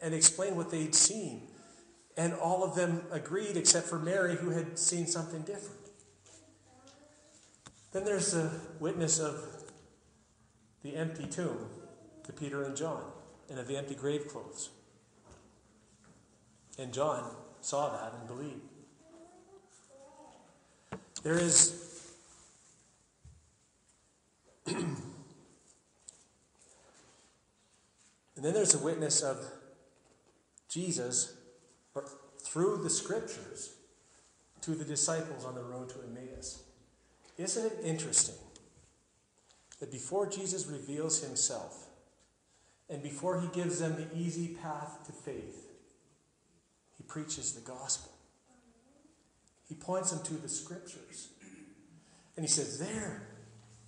[0.00, 1.48] and explained what they'd seen.
[2.16, 5.80] And all of them agreed except for Mary, who had seen something different.
[7.92, 9.42] Then there's the witness of
[10.82, 11.66] the empty tomb
[12.24, 13.04] to Peter and John,
[13.48, 14.70] and of the empty grave clothes.
[16.78, 18.62] And John saw that and believed.
[21.22, 21.80] There is
[24.66, 24.96] and
[28.36, 29.44] then there's a witness of
[30.68, 31.36] Jesus
[32.54, 33.74] through the scriptures
[34.60, 36.62] to the disciples on the road to Emmaus.
[37.36, 38.36] Isn't it interesting
[39.80, 41.88] that before Jesus reveals himself
[42.88, 45.66] and before he gives them the easy path to faith,
[46.96, 48.12] he preaches the gospel?
[49.68, 51.30] He points them to the scriptures.
[52.36, 53.26] And he says, There,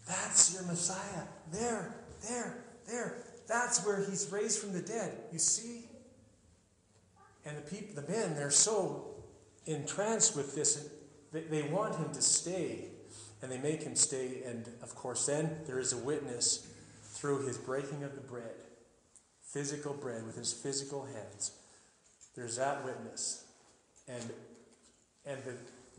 [0.09, 1.23] that's your Messiah.
[1.53, 1.95] There,
[2.29, 3.23] there, there.
[3.47, 5.17] That's where he's raised from the dead.
[5.33, 5.86] You see?
[7.47, 9.07] And the people, the men, they're so
[9.67, 10.89] entranced with this,
[11.33, 12.87] they, they want him to stay,
[13.41, 14.43] and they make him stay.
[14.45, 16.67] And of course, then there is a witness
[17.03, 18.55] through his breaking of the bread,
[19.43, 21.53] physical bread with his physical hands.
[22.35, 23.45] There's that witness,
[24.09, 24.23] and
[25.25, 25.55] and the,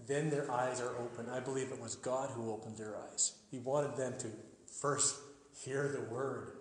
[0.08, 1.28] then their eyes are open.
[1.30, 3.34] I believe it was God who opened their eyes.
[3.52, 4.28] He wanted them to
[4.80, 5.18] first
[5.64, 6.54] hear the word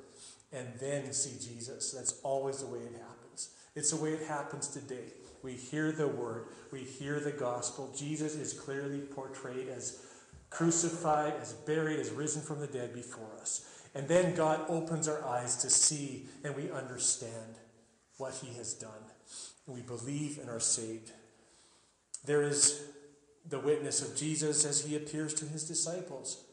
[0.52, 1.92] and then see Jesus.
[1.92, 3.15] That's always the way it happens.
[3.76, 5.12] It's the way it happens today
[5.42, 6.46] We hear the word.
[6.72, 7.94] We hear the gospel.
[7.96, 10.02] Jesus is clearly portrayed as
[10.50, 13.68] crucified, as buried, as risen from the dead before us.
[13.94, 17.56] And then God opens our eyes to see and we understand
[18.16, 18.90] what he has done.
[19.66, 21.12] And we believe and are saved.
[22.24, 22.82] There is
[23.48, 26.44] the witness of Jesus as he appears to his disciples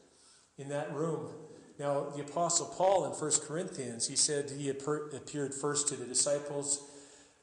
[0.58, 1.30] in that room.
[1.78, 6.90] Now, the Apostle Paul in 1 Corinthians, he said he appeared first to the disciples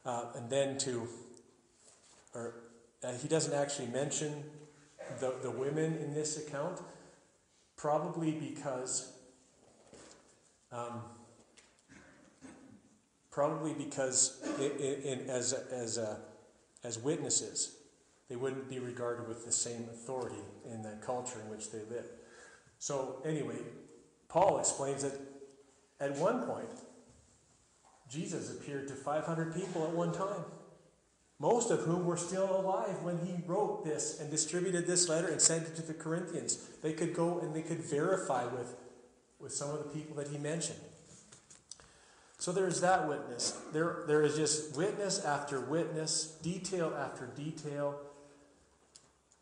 [0.06, 1.08] uh, and then to,
[2.34, 2.56] or
[3.04, 4.44] uh, he doesn't actually mention
[5.20, 6.80] the, the women in this account,
[7.76, 9.14] probably because,
[10.72, 11.02] um,
[13.30, 16.00] probably because in, in, as, as,
[16.84, 17.76] as witnesses,
[18.30, 20.42] they wouldn't be regarded with the same authority
[20.72, 22.06] in the culture in which they live.
[22.80, 23.58] So, anyway,
[24.30, 25.20] Paul explains that
[26.00, 26.70] at one point,
[28.12, 30.44] Jesus appeared to 500 people at one time,
[31.40, 35.42] most of whom were still alive when he wrote this and distributed this letter and
[35.42, 36.58] sent it to the Corinthians.
[36.82, 38.76] They could go and they could verify with,
[39.40, 40.80] with some of the people that he mentioned.
[42.38, 43.58] So there's that witness.
[43.72, 48.00] There, there is just witness after witness, detail after detail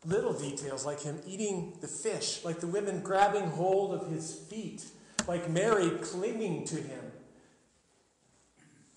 [0.04, 4.84] little details like him eating the fish, like the women grabbing hold of his feet,
[5.28, 7.09] like Mary clinging to him,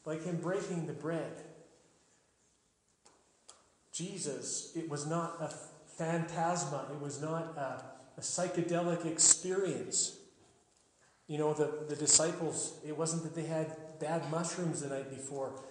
[0.06, 1.42] like him breaking the bread.
[3.92, 5.54] Jesus, it was not a
[5.98, 7.84] phantasma, it was not a,
[8.18, 10.18] a psychedelic experience.
[11.28, 15.62] You know, the, the disciples, it wasn't that they had bad mushrooms the night before.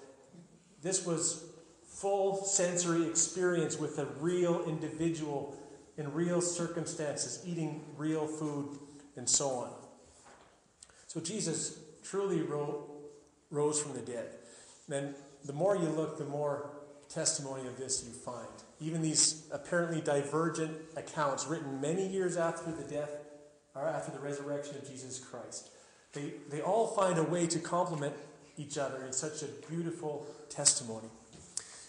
[0.80, 1.44] This was
[1.84, 5.56] full sensory experience with a real individual
[5.98, 8.78] in real circumstances, eating real food,
[9.16, 9.70] and so on.
[11.06, 12.91] So Jesus truly ro-
[13.52, 14.30] rose from the dead.
[14.88, 16.70] Then the more you look, the more
[17.08, 18.48] testimony of this you find.
[18.80, 23.10] Even these apparently divergent accounts written many years after the death
[23.74, 25.70] or after the resurrection of Jesus Christ,
[26.12, 28.14] they, they all find a way to complement
[28.56, 31.08] each other in such a beautiful testimony.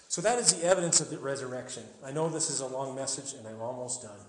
[0.07, 1.83] So that is the evidence of the resurrection.
[2.05, 4.19] I know this is a long message and I'm almost done.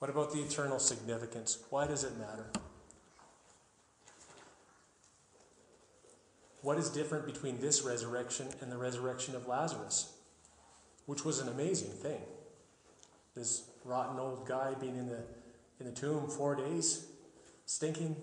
[0.00, 1.58] What about the eternal significance?
[1.70, 2.46] Why does it matter?
[6.62, 10.12] What is different between this resurrection and the resurrection of Lazarus,
[11.06, 12.20] which was an amazing thing?
[13.34, 15.22] This rotten old guy being in the,
[15.78, 17.06] in the tomb four days,
[17.64, 18.16] stinking,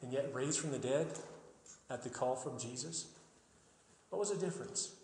[0.00, 1.06] and yet raised from the dead
[1.90, 3.06] at the call from Jesus.
[4.08, 4.94] What was the difference?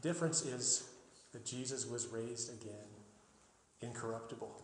[0.00, 0.88] The difference is
[1.32, 2.74] that Jesus was raised again,
[3.80, 4.62] incorruptible.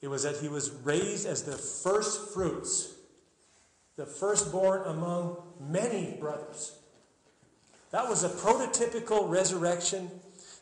[0.00, 2.94] It was that he was raised as the first fruits,
[3.96, 6.76] the firstborn among many brothers.
[7.90, 10.10] That was a prototypical resurrection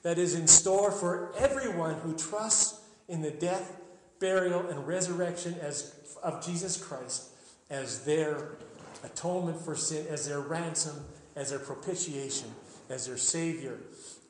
[0.03, 3.81] that is in store for everyone who trusts in the death,
[4.18, 7.28] burial, and resurrection as, of Jesus Christ
[7.70, 8.57] as their
[9.05, 10.97] atonement for sin, as their ransom,
[11.37, 12.49] as their propitiation,
[12.89, 13.78] as their Savior,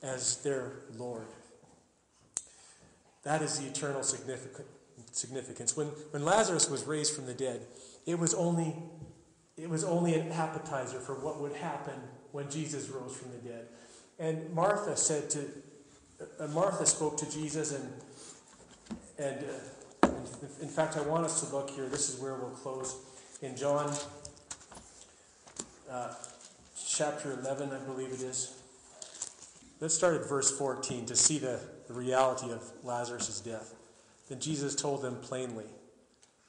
[0.02, 1.26] as their Lord.
[3.22, 5.76] That is the eternal significance.
[5.76, 7.62] When, when Lazarus was raised from the dead,
[8.06, 8.74] it was only
[9.56, 11.94] it was only an appetizer for what would happen
[12.32, 13.66] when Jesus rose from the dead.
[14.18, 15.48] And Martha said to
[16.38, 17.92] uh, Martha spoke to Jesus and
[19.18, 19.44] and
[20.02, 20.08] uh,
[20.60, 21.88] in fact I want us to look here.
[21.88, 22.96] This is where we'll close
[23.42, 23.94] in John
[25.90, 26.14] uh,
[26.88, 28.56] chapter 11, I believe it is.
[29.80, 33.74] Let's start at verse 14 to see the, the reality of Lazarus' death.
[34.28, 35.64] Then Jesus told them plainly,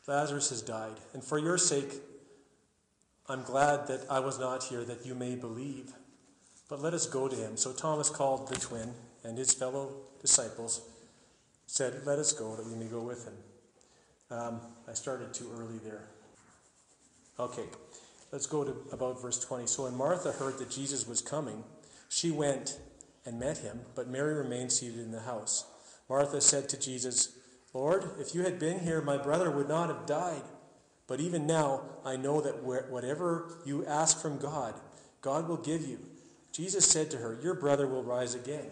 [0.08, 2.02] Lazarus has died, and for your sake,
[3.28, 5.94] I'm glad that I was not here that you may believe.
[6.68, 7.58] But let us go to him.
[7.58, 8.94] So Thomas called the twin
[9.24, 9.92] and his fellow
[10.22, 10.82] disciples,
[11.68, 13.34] said, Let us go that we may go with him.
[14.32, 16.08] Um, I started too early there.
[17.40, 17.66] Okay,
[18.32, 19.68] let's go to about verse 20.
[19.68, 21.64] So when Martha heard that Jesus was coming,
[22.08, 22.80] she went
[23.26, 25.66] and met him, but Mary remained seated in the house.
[26.10, 27.38] Martha said to Jesus,
[27.74, 30.44] Lord, if you had been here, my brother would not have died.
[31.08, 34.76] But even now, I know that whatever you ask from God,
[35.22, 36.00] God will give you.
[36.52, 38.68] Jesus said to her, Your brother will rise again.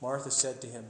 [0.00, 0.86] Martha said to him,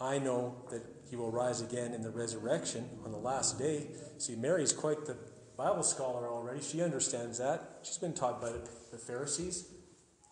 [0.00, 3.86] I know that he will rise again in the resurrection on the last day.
[4.18, 5.16] See, Mary's quite the
[5.56, 6.60] Bible scholar already.
[6.60, 7.78] She understands that.
[7.82, 8.50] She's been taught by
[8.90, 9.66] the Pharisees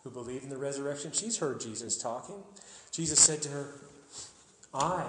[0.03, 1.11] who believe in the resurrection.
[1.11, 2.43] She's heard Jesus talking.
[2.91, 3.81] Jesus said to her,
[4.73, 5.05] I,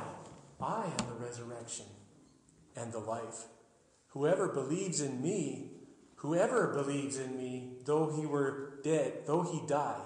[0.62, 1.86] I am the resurrection
[2.76, 3.46] and the life.
[4.08, 5.72] Whoever believes in me,
[6.16, 10.00] whoever believes in me, though he were dead, though he die,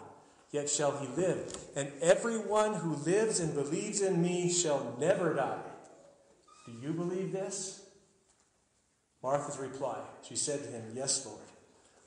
[0.50, 1.54] yet shall he live.
[1.74, 5.60] And everyone who lives and believes in me shall never die.
[6.64, 7.82] Do you believe this?
[9.22, 11.40] Martha's reply, she said to him, Yes, Lord.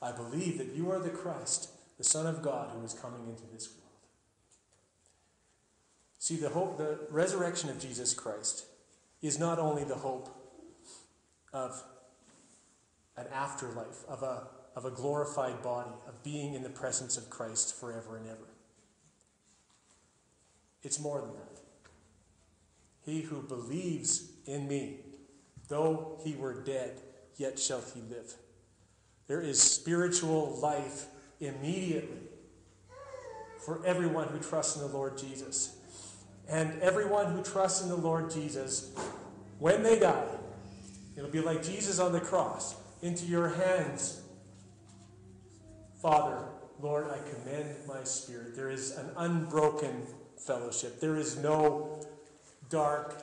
[0.02, 3.43] I believe that you are the Christ, the Son of God, who is coming into
[3.52, 3.78] this world.
[6.20, 8.65] See, the hope, the resurrection of Jesus Christ
[9.22, 10.30] is not only the hope
[11.53, 11.82] of
[13.17, 17.74] an afterlife, of a, of a glorified body, of being in the presence of Christ
[17.80, 18.47] forever and ever.
[20.84, 21.61] It's more than that.
[23.01, 24.97] He who believes in me,
[25.67, 27.01] though he were dead,
[27.38, 28.34] yet shall he live.
[29.28, 31.05] There is spiritual life
[31.39, 32.28] immediately
[33.59, 35.76] for everyone who trusts in the Lord Jesus.
[36.50, 38.91] And everyone who trusts in the Lord Jesus,
[39.60, 40.26] when they die,
[41.16, 42.76] it'll be like Jesus on the cross.
[43.02, 44.22] Into your hands,
[46.02, 46.45] Father,
[46.82, 48.56] Lord, I commend my spirit.
[48.56, 51.00] There is an unbroken fellowship.
[51.00, 52.02] There is no
[52.70, 53.22] dark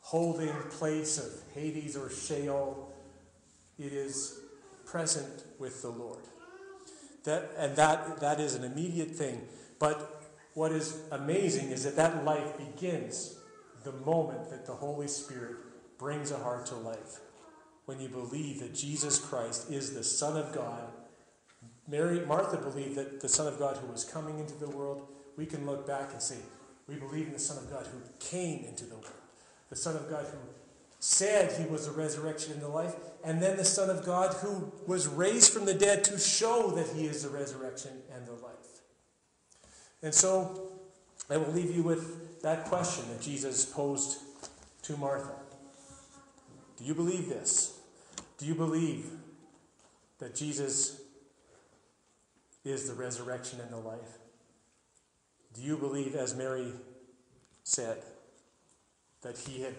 [0.00, 2.92] holding place of Hades or Sheol.
[3.78, 4.40] It is
[4.84, 6.22] present with the Lord.
[7.24, 9.42] That, and that, that is an immediate thing.
[9.78, 10.15] But
[10.56, 13.38] what is amazing is that that life begins
[13.84, 15.54] the moment that the Holy Spirit
[15.98, 17.20] brings a heart to life.
[17.84, 20.88] When you believe that Jesus Christ is the Son of God.
[21.86, 25.44] Mary, Martha believed that the Son of God who was coming into the world, we
[25.44, 26.38] can look back and say,
[26.88, 29.12] we believe in the Son of God who came into the world.
[29.68, 30.38] The Son of God who
[31.00, 34.72] said he was the resurrection and the life, and then the Son of God who
[34.86, 38.55] was raised from the dead to show that he is the resurrection and the life.
[40.06, 40.68] And so
[41.28, 44.18] I will leave you with that question that Jesus posed
[44.82, 45.34] to Martha.
[46.76, 47.80] Do you believe this?
[48.38, 49.10] Do you believe
[50.20, 51.00] that Jesus
[52.64, 54.18] is the resurrection and the life?
[55.54, 56.70] Do you believe, as Mary
[57.64, 58.00] said,
[59.22, 59.74] that he had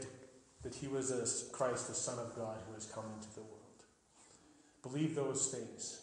[0.63, 3.85] that he was a Christ, the Son of God, who has come into the world?
[4.83, 6.01] Believe those things.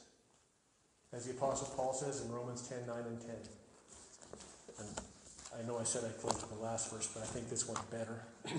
[1.13, 3.31] As the Apostle Paul says in Romans 10 9 and 10.
[4.79, 4.89] And
[5.59, 7.81] I know I said I closed with the last verse, but I think this one's
[7.91, 8.25] better.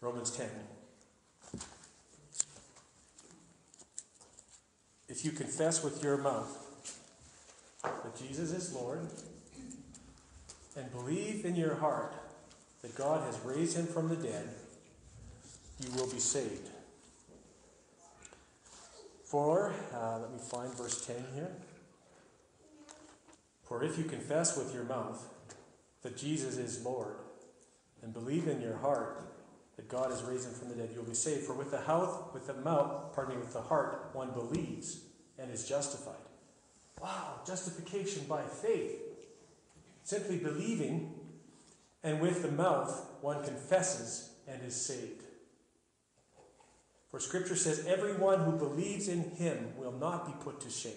[0.00, 0.48] Romans 10.
[5.08, 6.56] If you confess with your mouth
[7.82, 9.06] that Jesus is Lord
[10.76, 12.14] and believe in your heart
[12.82, 14.48] that God has raised him from the dead,
[15.80, 16.68] you will be saved.
[19.24, 21.50] For, uh, let me find verse 10 here.
[23.70, 25.24] For if you confess with your mouth
[26.02, 27.14] that Jesus is Lord
[28.02, 29.22] and believe in your heart
[29.76, 31.44] that God is raised from the dead, you'll be saved.
[31.44, 35.02] For with the mouth, with the mouth, pardon me, with the heart, one believes
[35.38, 36.16] and is justified.
[37.00, 38.96] Wow, justification by faith.
[40.02, 41.14] Simply believing,
[42.02, 45.22] and with the mouth, one confesses and is saved.
[47.08, 50.92] For Scripture says, Everyone who believes in him will not be put to shame,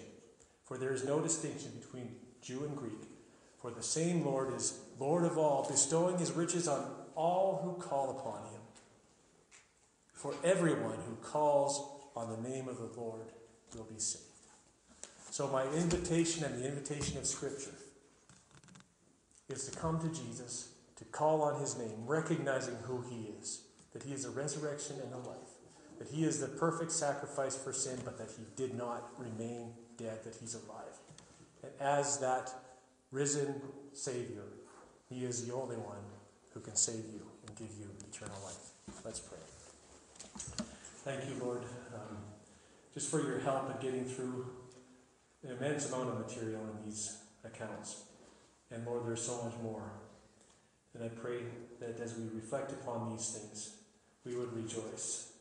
[0.64, 3.08] for there is no distinction between Jew and Greek.
[3.58, 8.10] For the same Lord is Lord of all, bestowing his riches on all who call
[8.10, 8.60] upon him.
[10.12, 11.82] For everyone who calls
[12.14, 13.32] on the name of the Lord
[13.74, 14.24] will be saved.
[15.30, 17.74] So, my invitation and the invitation of Scripture
[19.48, 23.62] is to come to Jesus, to call on his name, recognizing who he is
[23.94, 25.54] that he is a resurrection and a life,
[25.98, 30.22] that he is the perfect sacrifice for sin, but that he did not remain dead,
[30.24, 30.83] that he's alive.
[31.64, 32.50] And as that
[33.10, 33.60] risen
[33.92, 34.44] Savior,
[35.08, 36.04] He is the only one
[36.52, 38.70] who can save you and give you eternal life.
[39.04, 39.38] Let's pray.
[41.04, 41.62] Thank you, Lord,
[41.94, 42.18] um,
[42.92, 44.46] just for your help in getting through
[45.42, 48.04] an immense amount of material in these accounts.
[48.70, 49.82] And Lord, there's so much more.
[50.94, 51.40] And I pray
[51.80, 53.76] that as we reflect upon these things,
[54.24, 55.32] we would rejoice